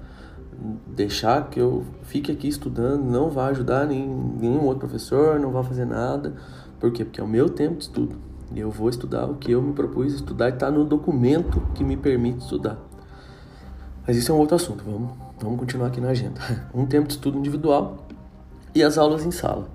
deixar 0.87 1.49
que 1.49 1.59
eu 1.59 1.83
fique 2.03 2.31
aqui 2.31 2.47
estudando, 2.47 3.03
não 3.03 3.29
vá 3.29 3.47
ajudar 3.47 3.85
nem, 3.87 4.07
nenhum 4.07 4.63
outro 4.65 4.87
professor, 4.87 5.39
não 5.39 5.51
vá 5.51 5.63
fazer 5.63 5.85
nada. 5.85 6.35
Por 6.79 6.91
quê? 6.91 7.03
Porque 7.03 7.19
é 7.19 7.23
o 7.23 7.27
meu 7.27 7.49
tempo 7.49 7.77
de 7.77 7.83
estudo. 7.83 8.15
E 8.53 8.59
eu 8.59 8.69
vou 8.69 8.89
estudar 8.89 9.25
o 9.25 9.35
que 9.35 9.51
eu 9.51 9.61
me 9.61 9.73
propus 9.73 10.13
estudar 10.13 10.49
e 10.49 10.53
está 10.53 10.69
no 10.69 10.83
documento 10.83 11.61
que 11.73 11.83
me 11.83 11.95
permite 11.95 12.39
estudar. 12.39 12.77
Mas 14.05 14.17
isso 14.17 14.31
é 14.31 14.35
um 14.35 14.39
outro 14.39 14.55
assunto, 14.55 14.83
vamos, 14.83 15.11
vamos 15.39 15.59
continuar 15.59 15.87
aqui 15.87 16.01
na 16.01 16.09
agenda. 16.09 16.41
Um 16.73 16.85
tempo 16.85 17.07
de 17.07 17.13
estudo 17.13 17.37
individual 17.37 18.07
e 18.73 18.83
as 18.83 18.97
aulas 18.97 19.25
em 19.25 19.31
sala. 19.31 19.69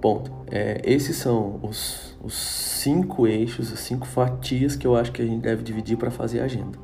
Ponto. 0.00 0.30
É, 0.50 0.82
esses 0.84 1.16
são 1.16 1.60
os, 1.62 2.16
os 2.22 2.34
cinco 2.34 3.26
eixos, 3.26 3.72
as 3.72 3.80
cinco 3.80 4.06
fatias 4.06 4.76
que 4.76 4.86
eu 4.86 4.96
acho 4.96 5.12
que 5.12 5.22
a 5.22 5.24
gente 5.24 5.40
deve 5.40 5.62
dividir 5.62 5.96
para 5.96 6.10
fazer 6.10 6.40
a 6.40 6.44
agenda. 6.44 6.78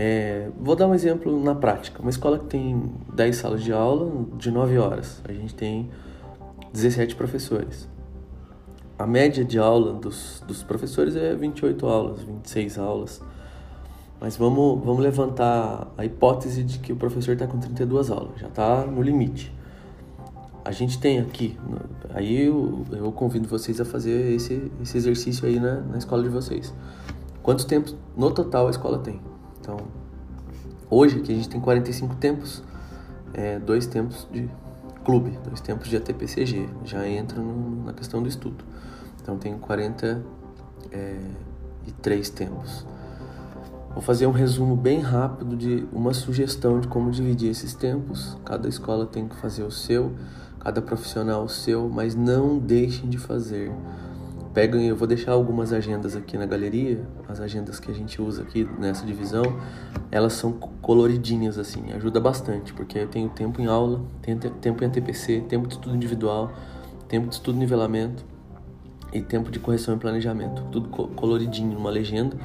É, 0.00 0.48
vou 0.56 0.76
dar 0.76 0.86
um 0.86 0.94
exemplo 0.94 1.42
na 1.42 1.56
prática. 1.56 2.00
Uma 2.00 2.10
escola 2.10 2.38
que 2.38 2.44
tem 2.44 2.80
10 3.12 3.34
salas 3.34 3.64
de 3.64 3.72
aula 3.72 4.26
de 4.36 4.48
9 4.48 4.78
horas. 4.78 5.20
A 5.24 5.32
gente 5.32 5.52
tem 5.56 5.90
17 6.72 7.16
professores. 7.16 7.88
A 8.96 9.04
média 9.08 9.44
de 9.44 9.58
aula 9.58 9.94
dos, 9.94 10.40
dos 10.46 10.62
professores 10.62 11.16
é 11.16 11.34
28 11.34 11.84
aulas, 11.84 12.22
26 12.22 12.78
aulas. 12.78 13.20
Mas 14.20 14.36
vamos, 14.36 14.84
vamos 14.84 15.02
levantar 15.02 15.88
a 15.98 16.04
hipótese 16.04 16.62
de 16.62 16.78
que 16.78 16.92
o 16.92 16.96
professor 16.96 17.32
está 17.32 17.48
com 17.48 17.58
32 17.58 18.08
aulas, 18.08 18.38
já 18.38 18.46
está 18.46 18.86
no 18.86 19.02
limite. 19.02 19.52
A 20.64 20.70
gente 20.70 21.00
tem 21.00 21.18
aqui, 21.18 21.58
aí 22.10 22.44
eu, 22.44 22.84
eu 22.92 23.10
convido 23.10 23.48
vocês 23.48 23.80
a 23.80 23.84
fazer 23.84 24.32
esse, 24.32 24.70
esse 24.80 24.96
exercício 24.96 25.48
aí 25.48 25.58
na, 25.58 25.80
na 25.80 25.98
escola 25.98 26.22
de 26.22 26.28
vocês. 26.28 26.72
Quantos 27.42 27.64
tempos 27.64 27.96
no 28.16 28.30
total 28.30 28.68
a 28.68 28.70
escola 28.70 28.98
tem? 28.98 29.20
Então, 29.68 29.86
hoje 30.88 31.18
aqui 31.18 31.30
a 31.30 31.34
gente 31.34 31.50
tem 31.50 31.60
45 31.60 32.14
tempos, 32.14 32.62
é, 33.34 33.58
dois 33.58 33.86
tempos 33.86 34.26
de 34.32 34.48
clube, 35.04 35.38
dois 35.44 35.60
tempos 35.60 35.88
de 35.88 35.96
ATPCG, 35.98 36.66
já 36.86 37.06
entra 37.06 37.38
no, 37.38 37.84
na 37.84 37.92
questão 37.92 38.22
do 38.22 38.28
estudo. 38.30 38.64
Então 39.20 39.36
tem 39.36 39.58
43 39.58 40.24
é, 40.90 42.32
tempos. 42.32 42.86
Vou 43.92 44.00
fazer 44.00 44.26
um 44.26 44.32
resumo 44.32 44.74
bem 44.74 45.00
rápido 45.00 45.54
de 45.54 45.86
uma 45.92 46.14
sugestão 46.14 46.80
de 46.80 46.88
como 46.88 47.10
dividir 47.10 47.50
esses 47.50 47.74
tempos. 47.74 48.38
Cada 48.46 48.70
escola 48.70 49.04
tem 49.04 49.28
que 49.28 49.36
fazer 49.36 49.64
o 49.64 49.70
seu, 49.70 50.14
cada 50.60 50.80
profissional 50.80 51.44
o 51.44 51.48
seu, 51.48 51.90
mas 51.90 52.14
não 52.14 52.58
deixem 52.58 53.10
de 53.10 53.18
fazer. 53.18 53.70
Peguem, 54.58 54.88
eu 54.88 54.96
vou 54.96 55.06
deixar 55.06 55.30
algumas 55.30 55.72
agendas 55.72 56.16
aqui 56.16 56.36
na 56.36 56.44
galeria, 56.44 57.06
as 57.28 57.38
agendas 57.38 57.78
que 57.78 57.92
a 57.92 57.94
gente 57.94 58.20
usa 58.20 58.42
aqui 58.42 58.68
nessa 58.76 59.06
divisão, 59.06 59.44
elas 60.10 60.32
são 60.32 60.50
coloridinhas 60.50 61.56
assim, 61.60 61.92
ajuda 61.92 62.18
bastante, 62.18 62.74
porque 62.74 62.98
eu 62.98 63.06
tenho 63.06 63.28
tempo 63.28 63.62
em 63.62 63.66
aula, 63.66 64.02
tenho 64.20 64.36
tempo 64.36 64.82
em 64.82 64.88
ATPC, 64.88 65.44
tempo 65.48 65.68
de 65.68 65.74
estudo 65.74 65.94
individual, 65.94 66.50
tempo 67.06 67.28
de 67.28 67.34
estudo 67.34 67.56
nivelamento 67.56 68.24
e 69.12 69.22
tempo 69.22 69.48
de 69.48 69.60
correção 69.60 69.94
e 69.94 69.98
planejamento, 70.00 70.60
tudo 70.72 70.88
coloridinho 70.88 71.74
numa 71.74 71.88
legenda 71.88 72.36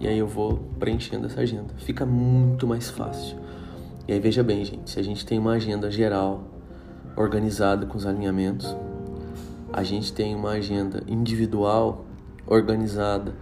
e 0.00 0.08
aí 0.08 0.18
eu 0.18 0.26
vou 0.26 0.64
preenchendo 0.80 1.26
essa 1.26 1.42
agenda. 1.42 1.72
Fica 1.76 2.04
muito 2.04 2.66
mais 2.66 2.90
fácil. 2.90 3.38
E 4.08 4.12
aí 4.12 4.18
veja 4.18 4.42
bem, 4.42 4.64
gente, 4.64 4.90
se 4.90 4.98
a 4.98 5.02
gente 5.04 5.24
tem 5.24 5.38
uma 5.38 5.52
agenda 5.52 5.88
geral 5.92 6.42
organizada 7.14 7.86
com 7.86 7.96
os 7.96 8.04
alinhamentos, 8.04 8.76
a 9.72 9.82
gente 9.82 10.12
tem 10.12 10.34
uma 10.34 10.50
agenda 10.50 11.02
individual 11.06 12.04
organizada 12.46 13.34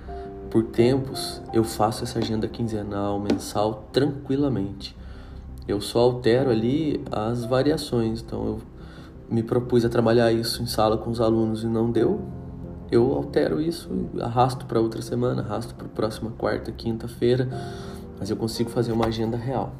por 0.51 0.65
tempos, 0.65 1.41
eu 1.53 1.63
faço 1.63 2.05
essa 2.05 2.19
agenda 2.19 2.49
quinzenal, 2.49 3.19
mensal 3.21 3.89
tranquilamente. 3.93 4.97
Eu 5.67 5.81
só 5.81 6.01
altero 6.01 6.51
ali 6.51 7.03
as 7.11 7.45
variações. 7.45 8.21
Então 8.21 8.47
eu 8.47 8.59
me 9.31 9.43
propus 9.43 9.85
a 9.85 9.89
trabalhar 9.89 10.33
isso 10.33 10.63
em 10.63 10.67
sala 10.67 10.99
com 10.99 11.11
os 11.11 11.21
alunos 11.21 11.63
e 11.63 11.67
não 11.67 11.91
deu, 11.91 12.21
eu 12.91 13.13
altero 13.15 13.61
isso, 13.61 13.89
arrasto 14.21 14.67
para 14.67 14.81
outra 14.81 15.01
semana, 15.01 15.43
arrasto 15.43 15.73
para 15.77 15.87
próxima 15.87 16.33
quarta, 16.33 16.73
quinta-feira, 16.73 17.49
mas 18.19 18.29
eu 18.31 18.37
consigo 18.37 18.69
fazer 18.69 18.91
uma 18.91 19.07
agenda 19.07 19.37
real. 19.37 19.73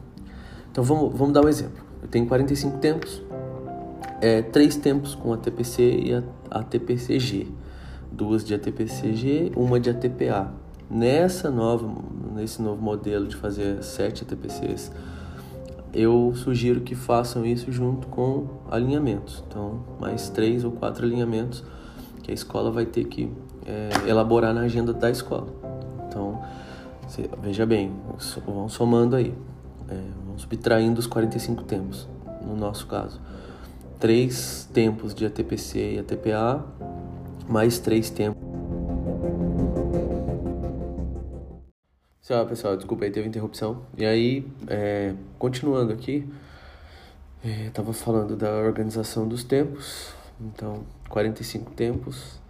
Então 0.71 0.85
vamos, 0.85 1.13
vamos 1.19 1.35
dar 1.35 1.45
um 1.45 1.49
exemplo. 1.49 1.85
Eu 2.01 2.09
tenho 2.09 2.27
45 2.27 2.79
tempos, 2.79 3.21
é, 4.21 4.43
três 4.43 4.77
tempos 4.77 5.15
com 5.15 5.33
ATPC 5.33 5.83
e 5.83 6.15
a, 6.15 6.23
ATPCG, 6.51 7.49
duas 8.13 8.45
de 8.45 8.55
ATPCG, 8.55 9.53
uma 9.57 9.81
de 9.81 9.91
ATPA. 9.91 10.53
Nessa 10.91 11.51
nova, 11.51 11.89
nesse 12.35 12.61
novo 12.61 12.83
modelo 12.83 13.27
de 13.27 13.37
fazer 13.37 13.83
sete 13.83 14.25
ATPCs, 14.25 14.91
eu 15.93 16.33
sugiro 16.35 16.81
que 16.81 16.95
façam 16.95 17.45
isso 17.45 17.71
junto 17.73 18.09
com 18.09 18.47
alinhamentos. 18.71 19.43
Então, 19.49 19.81
mais 20.01 20.29
três 20.29 20.65
ou 20.65 20.73
quatro 20.73 21.05
alinhamentos 21.07 21.65
que 22.23 22.31
a 22.31 22.35
escola 22.35 22.71
vai 22.71 22.87
ter 22.87 23.05
que 23.05 23.31
é, 23.67 24.09
elaborar 24.09 24.53
na 24.53 24.63
agenda 24.63 24.93
da 24.93 25.11
escola. 25.11 25.49
Então, 26.09 26.41
veja 27.43 27.65
bem, 27.65 27.93
vão 28.47 28.69
somando 28.69 29.17
aí, 29.17 29.35
é, 29.89 29.95
vão 30.27 30.39
subtraindo 30.39 30.99
os 30.99 31.07
45 31.07 31.65
tempos, 31.65 32.09
no 32.45 32.57
nosso 32.57 32.87
caso. 32.87 33.21
Três 34.01 34.67
tempos 34.73 35.15
de 35.15 35.27
ATPC 35.27 35.97
e 35.97 35.99
ATPA, 35.99 36.65
mais 37.47 37.79
três 37.79 38.09
tempos. 38.09 38.43
Tchau, 42.23 42.47
pessoal, 42.47 42.79
desculpa 42.79 43.05
aí, 43.05 43.11
teve 43.11 43.29
interrupção. 43.29 43.83
E 43.99 44.07
aí, 44.07 44.51
é, 44.69 45.15
continuando 45.39 45.93
aqui, 45.93 46.27
é, 47.45 47.67
estava 47.67 47.93
falando 47.93 48.37
da 48.37 48.51
organização 48.61 49.29
dos 49.29 49.45
tempos, 49.45 50.15
então 50.41 50.83
45 51.11 51.71
tempos, 51.73 52.41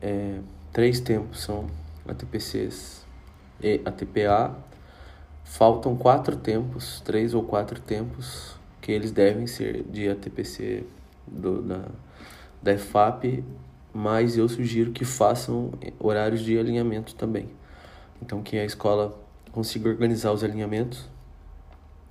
é, 0.00 0.38
três 0.72 1.00
tempos 1.00 1.42
são 1.42 1.66
ATPCs 2.06 3.04
e 3.60 3.80
ATPA. 3.84 4.56
Faltam 5.42 5.96
quatro 5.96 6.36
tempos, 6.36 7.00
três 7.00 7.34
ou 7.34 7.42
quatro 7.42 7.80
tempos, 7.80 8.58
que 8.88 8.92
eles 8.92 9.12
devem 9.12 9.46
ser 9.46 9.82
de 9.82 10.08
ATPC 10.08 10.82
do, 11.26 11.60
da, 11.60 11.84
da 12.62 12.72
EFAP, 12.72 13.44
mas 13.92 14.38
eu 14.38 14.48
sugiro 14.48 14.92
que 14.92 15.04
façam 15.04 15.72
horários 16.00 16.40
de 16.40 16.58
alinhamento 16.58 17.14
também. 17.14 17.50
Então, 18.22 18.42
que 18.42 18.56
a 18.56 18.64
escola 18.64 19.14
consiga 19.52 19.90
organizar 19.90 20.32
os 20.32 20.42
alinhamentos 20.42 21.06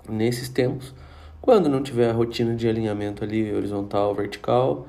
nesses 0.07 0.50
tempos. 0.50 0.93
Quando 1.41 1.67
não 1.67 1.81
tiver 1.81 2.12
a 2.12 2.13
rotina 2.13 2.55
de 2.55 2.69
alinhamento 2.69 3.24
ali 3.24 3.51
horizontal, 3.51 4.13
vertical, 4.13 4.88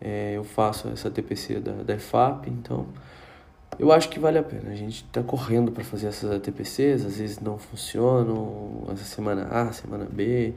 é, 0.00 0.34
eu 0.36 0.44
faço 0.44 0.86
essa 0.86 1.10
TPC 1.10 1.58
da, 1.58 1.72
da 1.82 1.94
EFAP, 1.94 2.48
então 2.48 2.86
eu 3.76 3.90
acho 3.90 4.08
que 4.08 4.20
vale 4.20 4.38
a 4.38 4.42
pena. 4.44 4.70
A 4.70 4.76
gente 4.76 5.04
está 5.04 5.20
correndo 5.20 5.72
para 5.72 5.82
fazer 5.82 6.06
essas 6.06 6.40
TPCs, 6.40 7.04
às 7.04 7.16
vezes 7.16 7.40
não 7.40 7.58
funcionam, 7.58 8.84
essa 8.92 9.02
semana 9.02 9.48
A, 9.48 9.72
semana 9.72 10.06
B. 10.08 10.54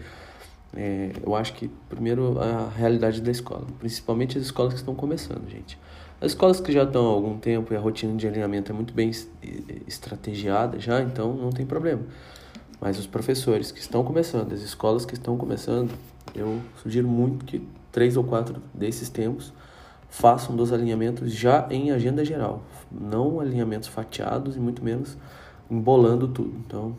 É, 0.75 1.11
eu 1.25 1.35
acho 1.35 1.53
que, 1.53 1.69
primeiro, 1.89 2.39
a 2.39 2.69
realidade 2.69 3.21
da 3.21 3.31
escola, 3.31 3.65
principalmente 3.79 4.37
as 4.37 4.43
escolas 4.43 4.73
que 4.73 4.79
estão 4.79 4.93
começando, 4.93 5.49
gente. 5.49 5.77
As 6.19 6.31
escolas 6.31 6.59
que 6.59 6.71
já 6.71 6.83
estão 6.83 7.05
há 7.05 7.13
algum 7.13 7.37
tempo 7.37 7.73
e 7.73 7.77
a 7.77 7.79
rotina 7.79 8.15
de 8.15 8.27
alinhamento 8.27 8.71
é 8.71 8.75
muito 8.75 8.93
bem 8.93 9.11
estrategiada 9.87 10.79
já, 10.79 11.01
então 11.01 11.33
não 11.33 11.51
tem 11.51 11.65
problema. 11.65 12.01
Mas 12.81 12.97
os 12.97 13.07
professores 13.07 13.71
que 13.71 13.79
estão 13.79 14.03
começando, 14.03 14.51
as 14.53 14.61
escolas 14.61 15.05
que 15.05 15.13
estão 15.13 15.37
começando, 15.37 15.91
eu 16.35 16.59
sugiro 16.81 17.07
muito 17.07 17.45
que 17.45 17.61
três 17.91 18.17
ou 18.17 18.23
quatro 18.23 18.61
desses 18.73 19.09
tempos, 19.09 19.53
façam 20.09 20.55
dos 20.55 20.71
alinhamentos 20.71 21.31
já 21.31 21.67
em 21.69 21.91
agenda 21.91 22.23
geral, 22.23 22.63
não 22.91 23.39
alinhamentos 23.39 23.87
fatiados 23.87 24.55
e 24.55 24.59
muito 24.59 24.83
menos 24.83 25.17
embolando 25.69 26.27
tudo. 26.27 26.55
Então, 26.65 26.95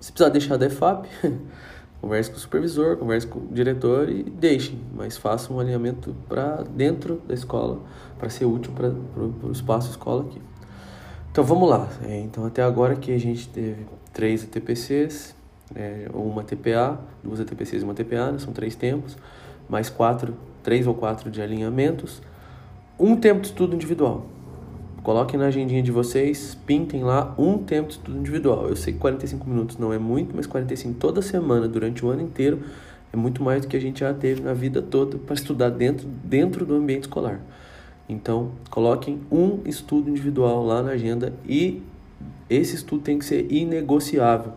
se 0.00 0.12
precisar 0.12 0.30
deixar 0.30 0.56
da 0.56 0.66
EFAP, 0.66 1.08
converse 2.04 2.30
com 2.30 2.36
o 2.36 2.40
supervisor, 2.40 2.98
converse 2.98 3.26
com 3.26 3.38
o 3.38 3.48
diretor 3.50 4.10
e 4.10 4.24
deixem, 4.24 4.78
mas 4.94 5.16
façam 5.16 5.56
um 5.56 5.60
alinhamento 5.60 6.14
para 6.28 6.62
dentro 6.62 7.22
da 7.26 7.32
escola, 7.32 7.80
para 8.18 8.28
ser 8.28 8.44
útil 8.44 8.72
para 8.72 8.90
o 8.90 9.50
espaço 9.50 9.90
escola 9.90 10.26
aqui. 10.26 10.40
Então 11.32 11.42
vamos 11.42 11.68
lá. 11.68 11.88
É, 12.06 12.20
então 12.20 12.44
até 12.44 12.62
agora 12.62 12.94
que 12.94 13.10
a 13.10 13.18
gente 13.18 13.48
teve 13.48 13.86
três 14.12 14.44
ATPCs, 14.44 15.34
é, 15.74 16.06
uma 16.12 16.44
TPA, 16.44 17.00
duas 17.22 17.40
ATPCs 17.40 17.80
e 17.80 17.84
uma 17.84 17.94
TPA, 17.94 18.32
né? 18.32 18.38
são 18.38 18.52
três 18.52 18.76
tempos, 18.76 19.16
mais 19.66 19.88
quatro, 19.88 20.34
três 20.62 20.86
ou 20.86 20.94
quatro 20.94 21.30
de 21.30 21.40
alinhamentos, 21.40 22.20
um 22.98 23.16
tempo 23.16 23.40
de 23.40 23.46
estudo 23.46 23.74
individual. 23.74 24.26
Coloquem 25.04 25.38
na 25.38 25.48
agendinha 25.48 25.82
de 25.82 25.92
vocês, 25.92 26.56
pintem 26.66 27.04
lá 27.04 27.34
um 27.36 27.58
tempo 27.58 27.88
de 27.88 27.96
estudo 27.96 28.16
individual. 28.16 28.70
Eu 28.70 28.74
sei 28.74 28.94
que 28.94 28.98
45 28.98 29.46
minutos 29.46 29.76
não 29.76 29.92
é 29.92 29.98
muito, 29.98 30.34
mas 30.34 30.46
45 30.46 30.98
toda 30.98 31.20
semana, 31.20 31.68
durante 31.68 32.02
o 32.02 32.08
ano 32.08 32.22
inteiro, 32.22 32.62
é 33.12 33.16
muito 33.16 33.42
mais 33.42 33.60
do 33.60 33.68
que 33.68 33.76
a 33.76 33.80
gente 33.80 34.00
já 34.00 34.14
teve 34.14 34.40
na 34.40 34.54
vida 34.54 34.80
toda 34.80 35.18
para 35.18 35.34
estudar 35.34 35.68
dentro, 35.68 36.08
dentro 36.08 36.64
do 36.64 36.74
ambiente 36.74 37.02
escolar. 37.02 37.38
Então, 38.08 38.52
coloquem 38.70 39.20
um 39.30 39.60
estudo 39.66 40.08
individual 40.08 40.64
lá 40.64 40.82
na 40.82 40.92
agenda 40.92 41.34
e 41.46 41.82
esse 42.48 42.74
estudo 42.74 43.02
tem 43.02 43.18
que 43.18 43.26
ser 43.26 43.52
inegociável. 43.52 44.54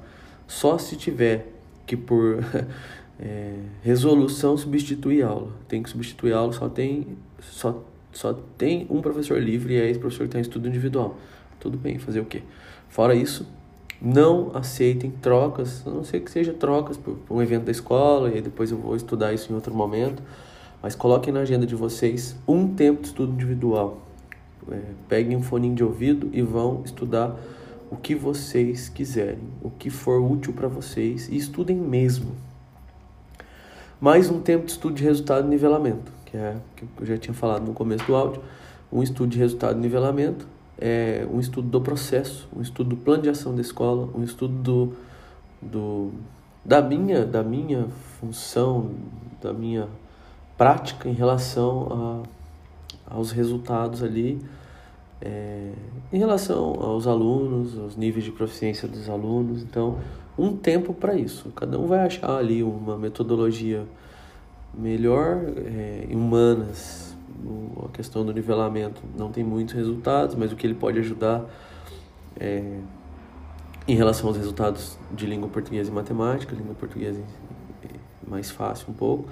Só 0.47 0.77
se 0.77 0.95
tiver 0.95 1.51
que 1.85 1.97
por 1.97 2.41
é, 3.19 3.53
resolução 3.83 4.55
substituir 4.55 5.23
aula. 5.23 5.51
Tem 5.67 5.83
que 5.83 5.89
substituir 5.89 6.31
aula, 6.31 6.53
só 6.53 6.69
tem 6.69 7.05
só 7.41 7.83
só 8.17 8.33
tem 8.57 8.87
um 8.89 8.99
professor 8.99 9.39
livre 9.39 9.75
e 9.75 9.79
é 9.79 9.87
esse 9.87 9.99
professor 9.99 10.23
que 10.23 10.29
está 10.29 10.39
em 10.39 10.41
estudo 10.41 10.67
individual. 10.67 11.17
Tudo 11.59 11.77
bem, 11.77 11.99
fazer 11.99 12.19
o 12.19 12.25
quê? 12.25 12.41
Fora 12.89 13.13
isso, 13.13 13.45
não 14.01 14.49
aceitem 14.55 15.11
trocas, 15.11 15.85
a 15.85 15.91
não 15.91 16.03
ser 16.03 16.21
que 16.21 16.31
seja 16.31 16.51
trocas 16.51 16.97
por, 16.97 17.15
um 17.29 17.43
evento 17.43 17.65
da 17.65 17.71
escola, 17.71 18.35
e 18.35 18.41
depois 18.41 18.71
eu 18.71 18.77
vou 18.79 18.95
estudar 18.95 19.33
isso 19.33 19.51
em 19.51 19.55
outro 19.55 19.71
momento. 19.71 20.23
Mas 20.81 20.95
coloquem 20.95 21.31
na 21.31 21.41
agenda 21.41 21.67
de 21.67 21.75
vocês 21.75 22.35
um 22.47 22.73
tempo 22.73 23.03
de 23.03 23.09
estudo 23.09 23.33
individual. 23.33 24.01
É, 24.71 24.81
peguem 25.07 25.37
um 25.37 25.43
fone 25.43 25.71
de 25.75 25.83
ouvido 25.83 26.27
e 26.33 26.41
vão 26.41 26.81
estudar 26.83 27.39
o 27.91 27.95
que 27.95 28.15
vocês 28.15 28.89
quiserem, 28.89 29.47
o 29.61 29.69
que 29.69 29.91
for 29.91 30.19
útil 30.19 30.53
para 30.53 30.67
vocês 30.67 31.29
e 31.29 31.37
estudem 31.37 31.77
mesmo. 31.77 32.31
Mais 34.01 34.27
um 34.31 34.41
tempo 34.41 34.65
de 34.65 34.71
estudo 34.71 34.95
de 34.95 35.03
resultado 35.03 35.45
e 35.45 35.49
nivelamento 35.51 36.16
que 36.29 36.37
é 36.37 36.57
que 36.75 36.85
eu 36.99 37.05
já 37.05 37.17
tinha 37.17 37.33
falado 37.33 37.65
no 37.65 37.73
começo 37.73 38.05
do 38.05 38.15
áudio, 38.15 38.41
um 38.91 39.01
estudo 39.01 39.29
de 39.29 39.37
resultado 39.37 39.77
e 39.77 39.81
nivelamento, 39.81 40.47
é 40.79 41.25
um 41.31 41.39
estudo 41.39 41.67
do 41.67 41.81
processo, 41.81 42.47
um 42.55 42.61
estudo 42.61 42.91
do 42.91 42.97
plano 42.97 43.23
de 43.23 43.29
ação 43.29 43.55
da 43.55 43.61
escola, 43.61 44.09
um 44.13 44.23
estudo 44.23 44.53
do, 44.53 44.93
do 45.61 46.11
da 46.63 46.81
minha 46.81 47.25
da 47.25 47.41
minha 47.41 47.87
função, 48.19 48.91
da 49.41 49.53
minha 49.53 49.87
prática 50.57 51.07
em 51.09 51.13
relação 51.13 52.23
a, 53.09 53.15
aos 53.15 53.31
resultados 53.31 54.03
ali, 54.03 54.39
é, 55.21 55.71
em 56.11 56.17
relação 56.17 56.75
aos 56.79 57.07
alunos, 57.07 57.77
aos 57.77 57.95
níveis 57.95 58.25
de 58.25 58.31
proficiência 58.31 58.87
dos 58.87 59.09
alunos. 59.09 59.63
Então, 59.63 59.97
um 60.37 60.55
tempo 60.55 60.93
para 60.93 61.15
isso. 61.15 61.49
Cada 61.55 61.79
um 61.79 61.87
vai 61.87 61.99
achar 61.99 62.37
ali 62.37 62.61
uma 62.61 62.97
metodologia 62.97 63.85
melhor 64.73 65.41
é, 65.57 66.07
em 66.09 66.15
humanas, 66.15 67.15
a 67.85 67.89
questão 67.89 68.25
do 68.25 68.33
nivelamento 68.33 69.01
não 69.17 69.31
tem 69.31 69.43
muitos 69.43 69.73
resultados, 69.73 70.35
mas 70.35 70.51
o 70.51 70.55
que 70.55 70.65
ele 70.65 70.73
pode 70.73 70.99
ajudar 70.99 71.45
é, 72.39 72.79
em 73.87 73.95
relação 73.95 74.27
aos 74.27 74.37
resultados 74.37 74.97
de 75.11 75.25
língua 75.25 75.47
portuguesa 75.47 75.89
e 75.89 75.93
matemática, 75.93 76.55
língua 76.55 76.75
portuguesa 76.75 77.21
é 77.83 78.29
mais 78.29 78.51
fácil 78.51 78.87
um 78.89 78.93
pouco, 78.93 79.29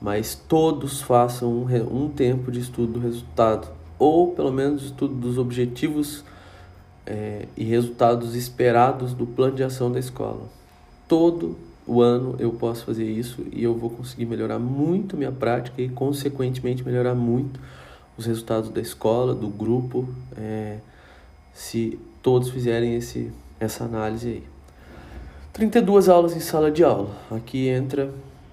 mas 0.00 0.34
todos 0.34 1.00
façam 1.00 1.50
um, 1.50 2.04
um 2.04 2.08
tempo 2.08 2.50
de 2.50 2.60
estudo 2.60 2.94
do 2.94 3.00
resultado, 3.00 3.68
ou 3.98 4.32
pelo 4.32 4.52
menos 4.52 4.84
estudo 4.84 5.14
dos 5.14 5.38
objetivos 5.38 6.24
é, 7.06 7.46
e 7.56 7.64
resultados 7.64 8.34
esperados 8.34 9.12
do 9.12 9.26
plano 9.26 9.54
de 9.54 9.62
ação 9.62 9.90
da 9.92 9.98
escola. 9.98 10.42
Todo 11.06 11.56
o 11.86 12.00
ano 12.00 12.36
eu 12.38 12.52
posso 12.52 12.84
fazer 12.84 13.04
isso 13.04 13.44
e 13.52 13.62
eu 13.62 13.74
vou 13.74 13.90
conseguir 13.90 14.26
melhorar 14.26 14.58
muito 14.58 15.16
minha 15.16 15.32
prática 15.32 15.80
e, 15.82 15.88
consequentemente, 15.88 16.84
melhorar 16.84 17.14
muito 17.14 17.60
os 18.16 18.26
resultados 18.26 18.70
da 18.70 18.80
escola, 18.80 19.34
do 19.34 19.48
grupo, 19.48 20.08
é, 20.36 20.78
se 21.52 21.98
todos 22.22 22.50
fizerem 22.50 22.94
esse, 22.94 23.30
essa 23.60 23.84
análise 23.84 24.28
aí. 24.28 24.42
32 25.52 26.08
aulas 26.08 26.34
em 26.34 26.40
sala 26.40 26.70
de 26.70 26.82
aula. 26.82 27.10
Aqui 27.30 27.68
entra 27.68 28.10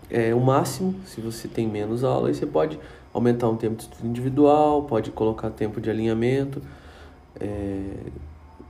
é, 0.09 0.35
o 0.35 0.39
máximo, 0.39 0.95
se 1.05 1.21
você 1.21 1.47
tem 1.47 1.67
menos 1.67 2.03
aulas, 2.03 2.37
você 2.37 2.45
pode 2.45 2.77
aumentar 3.13 3.49
um 3.49 3.55
tempo 3.55 3.75
de 3.75 3.83
estudo 3.83 4.07
individual, 4.07 4.83
pode 4.83 5.11
colocar 5.11 5.49
tempo 5.49 5.79
de 5.79 5.89
alinhamento. 5.89 6.61
É, 7.39 7.81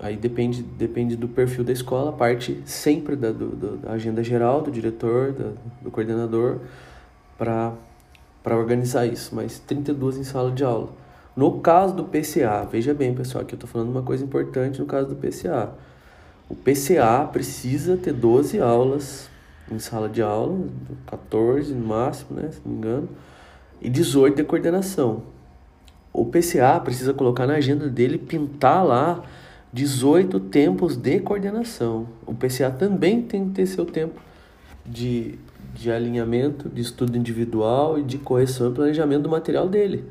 aí 0.02 0.18
depende, 0.18 0.64
depende 0.64 1.16
do 1.16 1.28
perfil 1.28 1.64
da 1.64 1.72
escola, 1.72 2.12
parte 2.12 2.60
sempre 2.66 3.16
da, 3.16 3.32
do, 3.32 3.78
da 3.78 3.92
agenda 3.92 4.24
geral, 4.24 4.62
do 4.62 4.72
diretor, 4.72 5.32
da, 5.32 5.52
do 5.82 5.92
coordenador, 5.92 6.58
para 7.38 7.78
organizar 8.46 9.06
isso, 9.06 9.36
mas 9.36 9.60
32 9.60 10.18
em 10.18 10.24
sala 10.24 10.52
de 10.52 10.64
aula. 10.64 10.90
No 11.36 11.60
caso 11.60 11.96
do 11.96 12.04
PCA, 12.04 12.68
veja 12.70 12.94
bem 12.94 13.14
pessoal, 13.14 13.46
que 13.46 13.54
eu 13.54 13.58
estou 13.58 13.70
falando 13.70 13.90
uma 13.90 14.02
coisa 14.02 14.26
importante 14.26 14.80
no 14.80 14.88
caso 14.88 15.08
do 15.08 15.16
PCA. 15.16 15.70
O 16.50 16.56
PCA 16.56 17.30
precisa 17.32 17.96
ter 17.96 18.12
12 18.12 18.60
aulas 18.60 19.30
em 19.72 19.80
sala 19.80 20.10
de 20.10 20.22
aula, 20.22 20.68
14 21.06 21.74
no 21.74 21.88
máximo, 21.88 22.42
né, 22.42 22.50
se 22.52 22.60
não 22.66 22.74
me 22.74 22.78
engano, 22.80 23.10
e 23.80 23.90
18 23.90 24.36
de 24.36 24.44
coordenação. 24.44 25.24
O 26.12 26.26
PCA 26.26 26.80
precisa 26.84 27.14
colocar 27.14 27.48
na 27.48 27.54
agenda 27.54 27.88
dele, 27.88 28.18
pintar 28.18 28.86
lá 28.86 29.24
18 29.74 30.38
tempos 30.40 30.98
de 30.98 31.20
coordenação. 31.22 32.08
O 32.26 32.34
PCA 32.34 32.70
também 32.70 33.22
tem 33.22 33.48
que 33.48 33.56
ter 33.56 33.66
seu 33.66 33.86
tempo 33.86 34.20
de, 34.86 35.40
de 35.74 35.90
alinhamento, 35.90 36.68
de 36.68 36.82
estudo 36.82 37.18
individual 37.18 37.98
e 37.98 38.04
de 38.04 38.18
correção 38.18 38.70
e 38.70 38.74
planejamento 38.74 39.24
do 39.24 39.30
material 39.30 39.70
dele. 39.70 40.04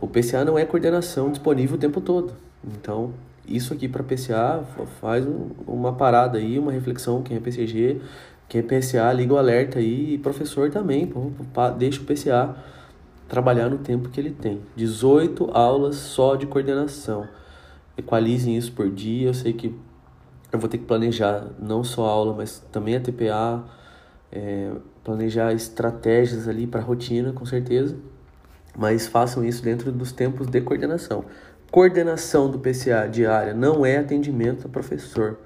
O 0.00 0.08
PCA 0.08 0.44
não 0.44 0.58
é 0.58 0.64
coordenação 0.64 1.30
disponível 1.30 1.76
o 1.76 1.78
tempo 1.78 2.00
todo. 2.00 2.32
Então, 2.64 3.12
isso 3.46 3.72
aqui 3.72 3.86
para 3.86 4.02
PCA 4.02 4.64
faz 5.00 5.24
um, 5.24 5.50
uma 5.68 5.92
parada 5.92 6.38
aí, 6.38 6.58
uma 6.58 6.72
reflexão, 6.72 7.22
quem 7.22 7.36
é 7.36 7.40
PCG, 7.40 8.00
quem 8.48 8.60
é 8.60 8.64
PCA, 8.64 9.12
liga 9.12 9.32
o 9.32 9.38
alerta 9.38 9.78
aí, 9.78 10.14
e 10.14 10.18
professor 10.18 10.68
também, 10.68 11.06
pô, 11.06 11.30
deixa 11.78 12.00
o 12.00 12.04
PCA 12.04 12.56
trabalhar 13.28 13.68
no 13.68 13.78
tempo 13.78 14.08
que 14.08 14.18
ele 14.18 14.32
tem. 14.32 14.60
18 14.74 15.50
aulas 15.52 15.94
só 15.94 16.34
de 16.34 16.46
coordenação 16.46 17.28
equalizem 17.96 18.56
isso 18.56 18.72
por 18.72 18.90
dia. 18.90 19.28
Eu 19.28 19.34
sei 19.34 19.52
que 19.52 19.74
eu 20.52 20.58
vou 20.58 20.68
ter 20.68 20.78
que 20.78 20.84
planejar 20.84 21.46
não 21.58 21.84
só 21.84 22.06
a 22.06 22.10
aula, 22.10 22.34
mas 22.34 22.58
também 22.72 22.96
a 22.96 23.00
TPA, 23.00 23.64
é, 24.32 24.72
planejar 25.04 25.52
estratégias 25.52 26.48
ali 26.48 26.66
para 26.66 26.80
rotina, 26.80 27.32
com 27.32 27.46
certeza. 27.46 27.96
Mas 28.76 29.06
façam 29.06 29.44
isso 29.44 29.62
dentro 29.62 29.90
dos 29.92 30.12
tempos 30.12 30.46
de 30.46 30.60
coordenação. 30.60 31.24
Coordenação 31.70 32.50
do 32.50 32.58
PCA 32.58 33.08
diária 33.08 33.54
não 33.54 33.86
é 33.86 33.98
atendimento 33.98 34.66
a 34.66 34.70
professor. 34.70 35.38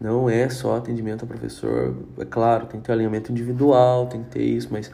Não 0.00 0.28
é 0.28 0.48
só 0.48 0.76
atendimento 0.76 1.24
a 1.24 1.28
professor. 1.28 1.94
É 2.18 2.24
claro, 2.24 2.66
tem 2.66 2.80
que 2.80 2.86
ter 2.86 2.92
alinhamento 2.92 3.30
individual, 3.30 4.06
tem 4.06 4.24
que 4.24 4.30
ter 4.30 4.42
isso, 4.42 4.68
mas 4.72 4.90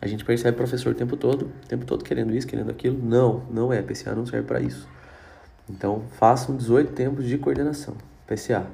a 0.00 0.06
gente 0.06 0.24
percebe 0.24 0.56
professor 0.56 0.92
o 0.92 0.94
tempo 0.94 1.16
todo, 1.16 1.50
o 1.64 1.66
tempo 1.66 1.84
todo 1.84 2.04
querendo 2.04 2.32
isso, 2.34 2.46
querendo 2.46 2.70
aquilo. 2.70 2.96
Não, 3.02 3.42
não 3.50 3.72
é. 3.72 3.82
PCA 3.82 4.14
não 4.14 4.24
serve 4.24 4.46
para 4.46 4.60
isso. 4.60 4.88
Então, 5.68 6.02
façam 6.18 6.56
18 6.56 6.92
tempos 6.92 7.26
de 7.26 7.38
coordenação, 7.38 7.94
PCA, 8.26 8.66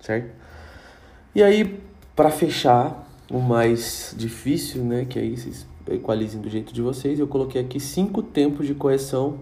certo? 0.00 0.30
E 1.34 1.42
aí, 1.42 1.80
para 2.14 2.30
fechar, 2.30 3.08
o 3.30 3.40
mais 3.40 4.14
difícil, 4.16 4.84
né, 4.84 5.04
que 5.04 5.18
aí 5.18 5.36
vocês 5.36 5.66
equalizem 5.90 6.40
do 6.40 6.48
jeito 6.48 6.72
de 6.72 6.80
vocês, 6.80 7.18
eu 7.18 7.26
coloquei 7.26 7.60
aqui 7.60 7.80
cinco 7.80 8.22
tempos 8.22 8.66
de 8.66 8.74
correção 8.74 9.38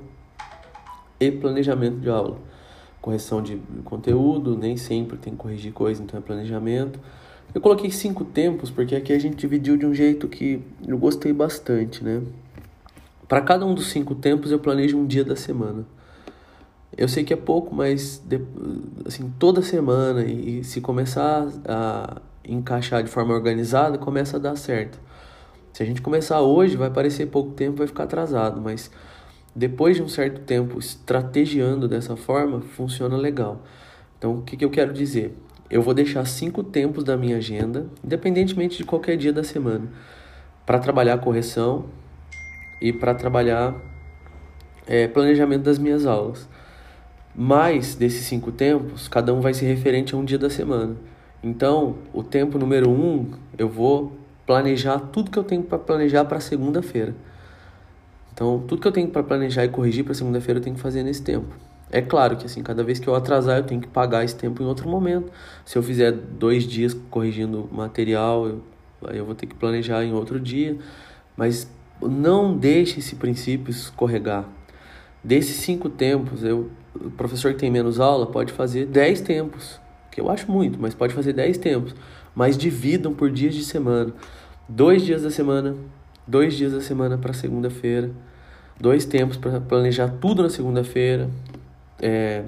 e 1.21 1.31
planejamento 1.31 1.99
de 1.99 2.09
aula. 2.09 2.39
Correção 3.01 3.43
de 3.43 3.61
conteúdo, 3.85 4.57
nem 4.57 4.77
sempre 4.77 5.17
tem 5.17 5.33
que 5.33 5.39
corrigir 5.39 5.73
coisa, 5.73 6.03
então 6.03 6.19
é 6.19 6.23
planejamento. 6.23 7.01
Eu 7.55 7.61
coloquei 7.61 7.91
cinco 7.91 8.25
tempos 8.25 8.71
porque 8.71 8.95
aqui 8.95 9.13
a 9.13 9.19
gente 9.19 9.37
dividiu 9.37 9.77
de 9.77 9.85
um 9.85 9.93
jeito 9.93 10.29
que 10.29 10.63
eu 10.87 10.97
gostei 10.97 11.33
bastante, 11.33 12.03
né? 12.03 12.23
Para 13.29 13.41
cada 13.41 13.67
um 13.67 13.75
dos 13.75 13.89
cinco 13.89 14.15
tempos 14.15 14.51
eu 14.51 14.59
planejo 14.59 14.97
um 14.97 15.07
dia 15.07 15.25
da 15.25 15.37
semana. 15.37 15.85
Eu 16.97 17.09
sei 17.09 17.25
que 17.25 17.33
é 17.33 17.37
pouco, 17.37 17.75
mas 17.75 18.23
assim, 19.07 19.33
toda 19.39 19.63
semana 19.63 20.25
e 20.25 20.63
se 20.63 20.81
começar 20.81 21.49
a 21.67 22.21
encaixar 22.45 23.03
de 23.03 23.11
forma 23.11 23.33
organizada, 23.33 23.97
começa 23.97 24.37
a 24.37 24.41
dar 24.41 24.57
certo. 24.57 25.01
Se 25.73 25.83
a 25.83 25.87
gente 25.87 26.03
começar 26.03 26.41
hoje, 26.43 26.77
vai 26.77 26.91
parecer 26.91 27.27
pouco 27.27 27.53
tempo, 27.53 27.79
vai 27.79 27.87
ficar 27.87 28.05
atrasado, 28.05 28.61
mas 28.61 28.91
depois 29.57 29.97
de 29.97 30.03
um 30.03 30.09
certo 30.09 30.41
tempo 30.43 30.79
estrategiando 30.79 31.89
dessa 31.89 32.17
forma, 32.17 32.61
funciona 32.61 33.17
legal. 33.17 33.63
Então, 34.19 34.39
o 34.39 34.43
que, 34.43 34.57
que 34.57 34.65
eu 34.65 34.71
quero 34.71 34.93
dizer? 34.93 35.35
Eu 35.71 35.81
vou 35.81 35.95
deixar 35.95 36.27
cinco 36.27 36.63
tempos 36.63 37.05
da 37.05 37.17
minha 37.17 37.39
agenda, 37.39 37.87
independentemente 38.05 38.77
de 38.77 38.85
qualquer 38.85 39.17
dia 39.17 39.33
da 39.33 39.43
semana, 39.43 39.89
para 40.67 40.79
trabalhar 40.79 41.17
correção 41.19 41.87
e 42.81 42.93
para 42.93 43.15
trabalhar 43.15 43.75
é, 44.87 45.09
planejamento 45.09 45.63
das 45.63 45.79
minhas 45.79 46.05
aulas. 46.05 46.49
Mas 47.35 47.95
desses 47.95 48.27
cinco 48.27 48.53
tempos, 48.53 49.09
cada 49.09 49.33
um 49.33 49.41
vai 49.41 49.55
ser 49.55 49.67
referente 49.67 50.15
a 50.15 50.19
um 50.19 50.25
dia 50.25 50.39
da 50.39 50.51
semana. 50.51 50.97
Então, 51.43 51.97
o 52.13 52.23
tempo 52.23 52.59
número 52.59 52.91
um, 52.91 53.31
eu 53.57 53.69
vou 53.69 54.13
planejar 54.47 54.99
tudo 54.99 55.31
que 55.31 55.39
eu 55.39 55.45
tenho 55.45 55.63
para 55.63 55.79
planejar 55.79 56.25
para 56.25 56.41
segunda-feira. 56.41 57.15
Então, 58.33 58.63
tudo 58.67 58.81
que 58.83 58.89
eu 58.89 58.93
tenho 58.93 59.09
para 59.09 59.23
planejar 59.23 59.65
e 59.65 59.69
corrigir 59.69 60.05
para 60.05 60.15
segunda-feira 60.15 60.59
eu 60.59 60.63
tenho 60.63 60.77
que 60.77 60.83
fazer 60.83 61.03
nesse 61.03 61.23
tempo. 61.23 61.55
É 61.91 62.01
claro 62.01 62.37
que 62.37 62.47
assim, 62.47 62.63
cada 62.63 62.83
vez 62.83 62.99
que 62.99 63.07
eu 63.07 63.15
atrasar, 63.15 63.59
eu 63.59 63.65
tenho 63.65 63.81
que 63.81 63.89
pagar 63.89 64.25
esse 64.25 64.35
tempo 64.35 64.63
em 64.63 64.67
outro 64.67 64.89
momento. 64.89 65.31
Se 65.65 65.77
eu 65.77 65.83
fizer 65.83 66.11
dois 66.11 66.65
dias 66.65 66.95
corrigindo 67.11 67.69
material, 67.71 68.47
eu, 68.47 68.63
aí 69.07 69.19
eu 69.19 69.27
vou 69.27 69.35
ter 69.35 69.47
que 69.47 69.55
planejar 69.55 70.03
em 70.03 70.13
outro 70.15 70.41
dia. 70.41 70.79
Mas 71.37 71.71
não 72.01 72.57
deixe 72.57 73.01
esse 73.01 73.17
princípio 73.17 73.71
escorregar. 73.71 74.49
Desses 75.23 75.57
cinco 75.57 75.91
tempos, 75.91 76.43
eu, 76.43 76.71
o 76.95 77.11
professor 77.11 77.53
que 77.53 77.61
tem 77.61 77.71
menos 77.71 78.01
aula 78.01 78.27
pode 78.27 78.53
fazer 78.53 78.87
dez 78.87 79.21
tempos, 79.21 79.81
que 80.11 80.21
eu 80.21 80.31
acho 80.31 80.51
muito, 80.51 80.79
mas 80.81 80.95
pode 80.95 81.15
fazer 81.15 81.33
dez 81.33 81.57
tempos. 81.59 81.95
Mas 82.35 82.57
dividam 82.57 83.13
por 83.15 83.31
dias 83.31 83.55
de 83.55 83.65
semana. 83.65 84.13
Dois 84.69 85.03
dias 85.03 85.23
da 85.23 85.31
semana, 85.31 85.77
dois 86.27 86.55
dias 86.55 86.73
da 86.73 86.81
semana 86.81 87.19
para 87.19 87.33
segunda-feira, 87.33 88.11
dois 88.81 89.05
tempos 89.05 89.37
para 89.37 89.61
planejar 89.61 90.09
tudo 90.21 90.43
na 90.43 90.49
segunda-feira, 90.49 91.29
é, 92.01 92.45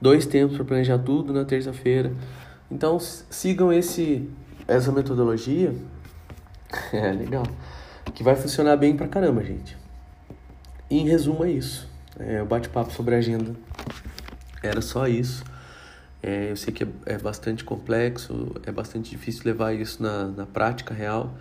dois 0.00 0.26
tempos 0.26 0.56
para 0.56 0.64
planejar 0.64 0.98
tudo 0.98 1.32
na 1.32 1.44
terça-feira. 1.44 2.12
Então 2.70 2.98
sigam 3.00 3.72
esse 3.72 4.28
essa 4.66 4.92
metodologia. 4.92 5.74
É 6.92 7.12
legal. 7.12 7.44
Que 8.14 8.24
vai 8.24 8.34
funcionar 8.34 8.76
bem 8.76 8.96
pra 8.96 9.06
caramba, 9.06 9.44
gente. 9.44 9.76
E, 10.90 10.98
em 10.98 11.08
resumo 11.08 11.44
é 11.44 11.50
isso. 11.52 11.88
É, 12.18 12.40
o 12.40 12.46
bate-papo 12.46 12.92
sobre 12.92 13.14
agenda 13.14 13.54
era 14.62 14.80
só 14.80 15.08
isso. 15.08 15.42
É, 16.22 16.50
eu 16.50 16.56
sei 16.56 16.72
que 16.72 16.84
é, 16.84 16.88
é, 17.06 17.18
bastante 17.18 17.64
complexo, 17.64 18.54
é 18.64 18.72
bastante 18.72 19.10
difícil 19.10 19.42
levar 19.44 19.74
isso 19.74 20.02
na, 20.02 20.26
na 20.28 20.46
prática 20.46 20.94
real, 20.94 21.36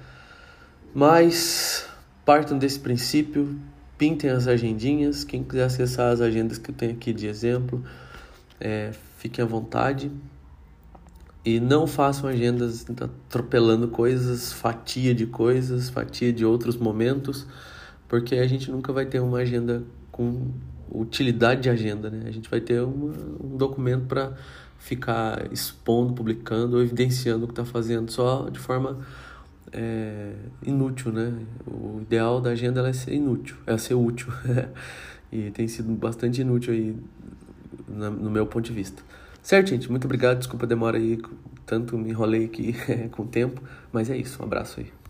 mas 0.93 1.87
partam 2.25 2.57
desse 2.57 2.79
princípio, 2.79 3.57
pintem 3.97 4.29
as 4.29 4.47
agendinhas. 4.47 5.23
Quem 5.23 5.43
quiser 5.43 5.63
acessar 5.63 6.11
as 6.11 6.19
agendas 6.19 6.57
que 6.57 6.71
eu 6.71 6.75
tenho 6.75 6.91
aqui 6.91 7.13
de 7.13 7.27
exemplo, 7.27 7.83
é, 8.59 8.91
fiquem 9.17 9.43
à 9.43 9.47
vontade. 9.47 10.11
E 11.45 11.59
não 11.59 11.85
façam 11.85 12.29
agendas 12.29 12.85
atropelando 13.01 13.89
coisas, 13.89 14.53
fatia 14.53 15.13
de 15.13 15.25
coisas, 15.25 15.89
fatia 15.89 16.31
de 16.31 16.45
outros 16.45 16.77
momentos, 16.77 17.45
porque 18.07 18.35
a 18.35 18.47
gente 18.47 18.71
nunca 18.71 18.93
vai 18.93 19.05
ter 19.05 19.19
uma 19.19 19.39
agenda 19.39 19.83
com 20.13 20.51
utilidade 20.89 21.61
de 21.61 21.69
agenda, 21.69 22.09
né? 22.09 22.23
A 22.27 22.31
gente 22.31 22.49
vai 22.49 22.61
ter 22.61 22.81
uma, 22.81 23.13
um 23.43 23.57
documento 23.57 24.05
para 24.05 24.31
ficar 24.77 25.51
expondo, 25.51 26.13
publicando 26.13 26.77
ou 26.77 26.83
evidenciando 26.83 27.45
o 27.45 27.47
que 27.47 27.53
está 27.53 27.65
fazendo 27.65 28.11
só 28.11 28.47
de 28.49 28.59
forma 28.59 28.99
é, 29.71 30.33
inútil, 30.63 31.11
né? 31.11 31.33
O 31.65 31.99
ideal 32.01 32.39
da 32.39 32.51
agenda 32.51 32.87
é 32.87 32.93
ser 32.93 33.13
inútil, 33.13 33.57
é 33.65 33.77
ser 33.77 33.95
útil. 33.95 34.31
e 35.31 35.49
tem 35.49 35.67
sido 35.67 35.91
bastante 35.93 36.41
inútil 36.41 36.73
aí 36.73 36.95
no 37.87 38.29
meu 38.29 38.45
ponto 38.45 38.65
de 38.65 38.73
vista. 38.73 39.01
Certo, 39.41 39.69
gente? 39.69 39.89
Muito 39.89 40.05
obrigado. 40.05 40.37
Desculpa 40.37 40.65
a 40.65 40.69
demora 40.69 40.97
aí, 40.97 41.19
tanto 41.65 41.97
me 41.97 42.09
enrolei 42.09 42.45
aqui 42.45 42.75
com 43.11 43.23
o 43.23 43.27
tempo, 43.27 43.61
mas 43.91 44.09
é 44.09 44.17
isso. 44.17 44.41
Um 44.41 44.45
abraço 44.45 44.79
aí. 44.79 45.02